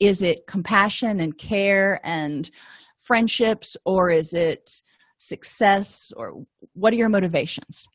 Is 0.00 0.22
it 0.22 0.46
compassion 0.46 1.20
and 1.20 1.38
care 1.38 2.00
and 2.04 2.50
friendships, 3.06 3.76
or 3.84 4.10
is 4.10 4.34
it 4.34 4.82
success, 5.18 6.12
or 6.16 6.44
what 6.74 6.92
are 6.92 6.96
your 6.96 7.08
motivations? 7.08 7.86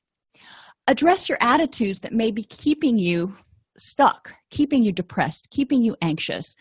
Address 0.88 1.30
your 1.30 1.38
attitudes 1.42 2.00
that 2.00 2.14
may 2.14 2.32
be 2.32 2.44
keeping 2.44 2.98
you 2.98 3.36
stuck, 3.78 4.34
keeping 4.50 4.84
you 4.84 4.92
depressed, 4.92 5.50
keeping 5.52 5.84
you 5.84 5.96
anxious 6.02 6.56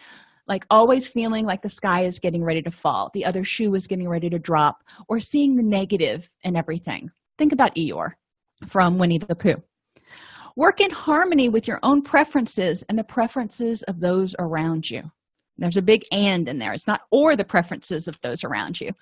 like 0.50 0.66
always 0.68 1.06
feeling 1.06 1.46
like 1.46 1.62
the 1.62 1.70
sky 1.70 2.04
is 2.04 2.18
getting 2.18 2.42
ready 2.42 2.60
to 2.60 2.72
fall, 2.72 3.08
the 3.14 3.24
other 3.24 3.44
shoe 3.44 3.72
is 3.76 3.86
getting 3.86 4.08
ready 4.08 4.28
to 4.28 4.38
drop, 4.38 4.82
or 5.08 5.20
seeing 5.20 5.54
the 5.54 5.62
negative 5.62 6.28
in 6.42 6.56
everything. 6.56 7.08
Think 7.38 7.52
about 7.52 7.76
Eeyore 7.76 8.14
from 8.66 8.98
Winnie 8.98 9.18
the 9.18 9.36
Pooh. 9.36 9.62
Work 10.56 10.80
in 10.80 10.90
harmony 10.90 11.48
with 11.48 11.68
your 11.68 11.78
own 11.84 12.02
preferences 12.02 12.82
and 12.88 12.98
the 12.98 13.04
preferences 13.04 13.84
of 13.84 14.00
those 14.00 14.34
around 14.40 14.90
you. 14.90 15.12
There's 15.60 15.76
a 15.76 15.82
big 15.82 16.04
and 16.10 16.48
in 16.48 16.58
there. 16.58 16.72
It's 16.72 16.86
not 16.86 17.02
or 17.10 17.36
the 17.36 17.44
preferences 17.44 18.08
of 18.08 18.18
those 18.22 18.44
around 18.44 18.80
you. 18.80 18.92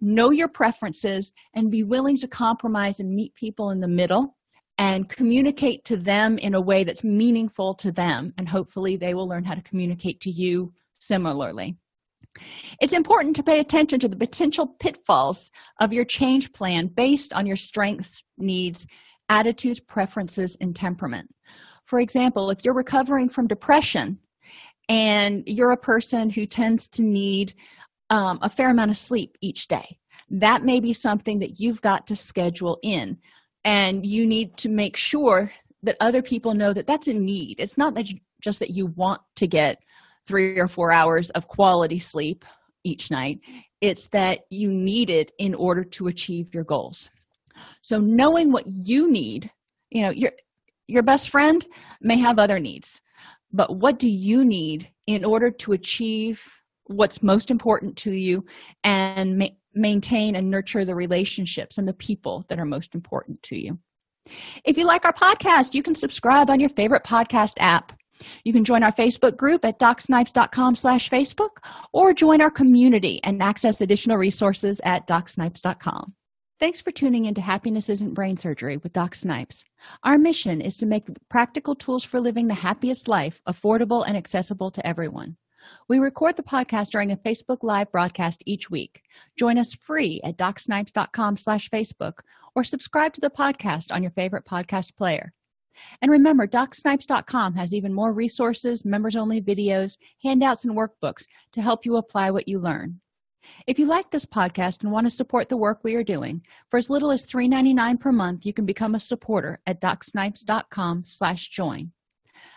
Know 0.00 0.30
your 0.30 0.48
preferences 0.48 1.32
and 1.54 1.70
be 1.70 1.82
willing 1.82 2.18
to 2.18 2.28
compromise 2.28 3.00
and 3.00 3.14
meet 3.14 3.34
people 3.34 3.70
in 3.70 3.80
the 3.80 3.88
middle 3.88 4.36
and 4.78 5.08
communicate 5.08 5.84
to 5.84 5.96
them 5.96 6.38
in 6.38 6.54
a 6.54 6.60
way 6.60 6.84
that's 6.84 7.04
meaningful 7.04 7.74
to 7.74 7.92
them. 7.92 8.32
And 8.38 8.48
hopefully, 8.48 8.96
they 8.96 9.14
will 9.14 9.28
learn 9.28 9.44
how 9.44 9.54
to 9.54 9.62
communicate 9.62 10.20
to 10.22 10.30
you 10.30 10.72
similarly. 10.98 11.76
It's 12.80 12.92
important 12.92 13.36
to 13.36 13.44
pay 13.44 13.60
attention 13.60 14.00
to 14.00 14.08
the 14.08 14.16
potential 14.16 14.66
pitfalls 14.80 15.50
of 15.80 15.92
your 15.92 16.04
change 16.04 16.52
plan 16.52 16.88
based 16.88 17.32
on 17.32 17.46
your 17.46 17.56
strengths, 17.56 18.24
needs, 18.38 18.86
attitudes, 19.28 19.80
preferences, 19.80 20.56
and 20.60 20.74
temperament. 20.74 21.32
For 21.84 22.00
example, 22.00 22.50
if 22.50 22.64
you're 22.64 22.74
recovering 22.74 23.28
from 23.28 23.46
depression 23.46 24.18
and 24.88 25.42
you're 25.46 25.72
a 25.72 25.76
person 25.76 26.30
who 26.30 26.46
tends 26.46 26.88
to 26.88 27.02
need 27.02 27.54
um, 28.10 28.38
a 28.42 28.50
fair 28.50 28.70
amount 28.70 28.90
of 28.90 28.98
sleep 28.98 29.36
each 29.40 29.68
day, 29.68 29.98
that 30.30 30.62
may 30.62 30.80
be 30.80 30.92
something 30.92 31.38
that 31.40 31.60
you've 31.60 31.80
got 31.80 32.06
to 32.08 32.16
schedule 32.16 32.78
in. 32.82 33.18
And 33.64 34.04
you 34.04 34.26
need 34.26 34.56
to 34.58 34.68
make 34.68 34.96
sure 34.96 35.50
that 35.82 35.96
other 36.00 36.22
people 36.22 36.54
know 36.54 36.72
that 36.72 36.86
that's 36.86 37.08
a 37.08 37.14
need. 37.14 37.56
It's 37.58 37.78
not 37.78 37.94
that 37.94 38.10
you, 38.10 38.18
just 38.42 38.58
that 38.60 38.70
you 38.70 38.86
want 38.86 39.20
to 39.36 39.46
get 39.46 39.78
three 40.26 40.58
or 40.58 40.68
four 40.68 40.92
hours 40.92 41.30
of 41.30 41.48
quality 41.48 41.98
sleep 41.98 42.44
each 42.84 43.10
night. 43.10 43.40
It's 43.80 44.08
that 44.08 44.40
you 44.50 44.70
need 44.70 45.10
it 45.10 45.32
in 45.38 45.54
order 45.54 45.84
to 45.84 46.08
achieve 46.08 46.52
your 46.52 46.64
goals. 46.64 47.10
So 47.82 47.98
knowing 47.98 48.52
what 48.52 48.66
you 48.66 49.10
need, 49.10 49.50
you 49.90 50.02
know, 50.02 50.10
your 50.10 50.32
your 50.86 51.02
best 51.02 51.30
friend 51.30 51.64
may 52.02 52.18
have 52.18 52.38
other 52.38 52.58
needs, 52.58 53.00
but 53.54 53.76
what 53.76 53.98
do 54.00 54.08
you 54.08 54.44
need 54.44 54.90
in 55.06 55.24
order 55.24 55.50
to 55.50 55.72
achieve 55.72 56.42
what's 56.86 57.22
most 57.22 57.50
important 57.50 57.96
to 57.96 58.10
you 58.10 58.44
and 58.82 59.38
ma- 59.38 59.46
maintain 59.74 60.34
and 60.34 60.50
nurture 60.50 60.84
the 60.84 60.94
relationships 60.94 61.78
and 61.78 61.86
the 61.86 61.94
people 61.94 62.44
that 62.48 62.58
are 62.58 62.64
most 62.64 62.94
important 62.94 63.40
to 63.44 63.56
you? 63.56 63.78
If 64.64 64.76
you 64.76 64.84
like 64.84 65.04
our 65.04 65.12
podcast, 65.12 65.74
you 65.74 65.82
can 65.82 65.94
subscribe 65.94 66.50
on 66.50 66.58
your 66.58 66.70
favorite 66.70 67.04
podcast 67.04 67.54
app. 67.58 67.92
You 68.44 68.52
can 68.52 68.64
join 68.64 68.82
our 68.82 68.92
Facebook 68.92 69.36
group 69.36 69.64
at 69.64 69.78
docsnipes.com 69.78 70.74
slash 70.74 71.08
Facebook 71.08 71.58
or 71.92 72.12
join 72.12 72.40
our 72.40 72.50
community 72.50 73.20
and 73.22 73.42
access 73.42 73.80
additional 73.80 74.16
resources 74.16 74.80
at 74.84 75.06
docsnipes.com. 75.06 76.14
Thanks 76.60 76.80
for 76.80 76.92
tuning 76.92 77.24
in 77.24 77.34
to 77.34 77.40
Happiness 77.40 77.88
Isn't 77.88 78.14
Brain 78.14 78.36
Surgery 78.36 78.76
with 78.76 78.92
Doc 78.92 79.16
Snipes. 79.16 79.64
Our 80.04 80.16
mission 80.16 80.60
is 80.60 80.76
to 80.76 80.86
make 80.86 81.08
practical 81.28 81.74
tools 81.74 82.04
for 82.04 82.20
living 82.20 82.46
the 82.46 82.54
happiest 82.54 83.08
life 83.08 83.42
affordable 83.48 84.04
and 84.06 84.16
accessible 84.16 84.70
to 84.70 84.86
everyone. 84.86 85.36
We 85.88 85.98
record 85.98 86.36
the 86.36 86.44
podcast 86.44 86.90
during 86.90 87.10
a 87.10 87.16
Facebook 87.16 87.58
Live 87.62 87.90
broadcast 87.90 88.42
each 88.46 88.70
week. 88.70 89.02
Join 89.36 89.58
us 89.58 89.74
free 89.74 90.20
at 90.22 90.36
docsnipes.com 90.36 91.38
slash 91.38 91.70
Facebook 91.70 92.20
or 92.54 92.62
subscribe 92.62 93.14
to 93.14 93.20
the 93.20 93.30
podcast 93.30 93.92
on 93.92 94.02
your 94.02 94.12
favorite 94.12 94.44
podcast 94.44 94.96
player. 94.96 95.32
And 96.00 96.10
remember, 96.10 96.46
DocSnipes.com 96.46 97.54
has 97.54 97.74
even 97.74 97.92
more 97.92 98.12
resources, 98.12 98.84
members 98.84 99.16
only 99.16 99.42
videos, 99.42 99.96
handouts, 100.22 100.64
and 100.64 100.76
workbooks 100.76 101.26
to 101.52 101.62
help 101.62 101.84
you 101.84 101.96
apply 101.96 102.30
what 102.30 102.46
you 102.46 102.60
learn. 102.60 103.00
If 103.66 103.78
you 103.78 103.86
like 103.86 104.10
this 104.10 104.26
podcast 104.26 104.82
and 104.82 104.92
want 104.92 105.06
to 105.06 105.10
support 105.10 105.48
the 105.48 105.56
work 105.56 105.80
we 105.82 105.94
are 105.94 106.04
doing, 106.04 106.42
for 106.68 106.76
as 106.76 106.90
little 106.90 107.10
as 107.10 107.26
$3.99 107.26 108.00
per 108.00 108.12
month, 108.12 108.46
you 108.46 108.52
can 108.52 108.66
become 108.66 108.94
a 108.94 109.00
supporter 109.00 109.60
at 109.66 109.80
DocSnipes.com 109.80 111.04
slash 111.06 111.48
join. 111.48 111.92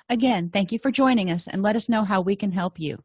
Again, 0.10 0.50
thank 0.52 0.72
you 0.72 0.80
for 0.80 0.92
joining 0.92 1.30
us 1.30 1.48
and 1.48 1.62
let 1.62 1.76
us 1.76 1.90
know 1.90 2.04
how 2.04 2.22
we 2.22 2.36
can 2.36 2.52
help 2.52 2.80
you. 2.80 3.04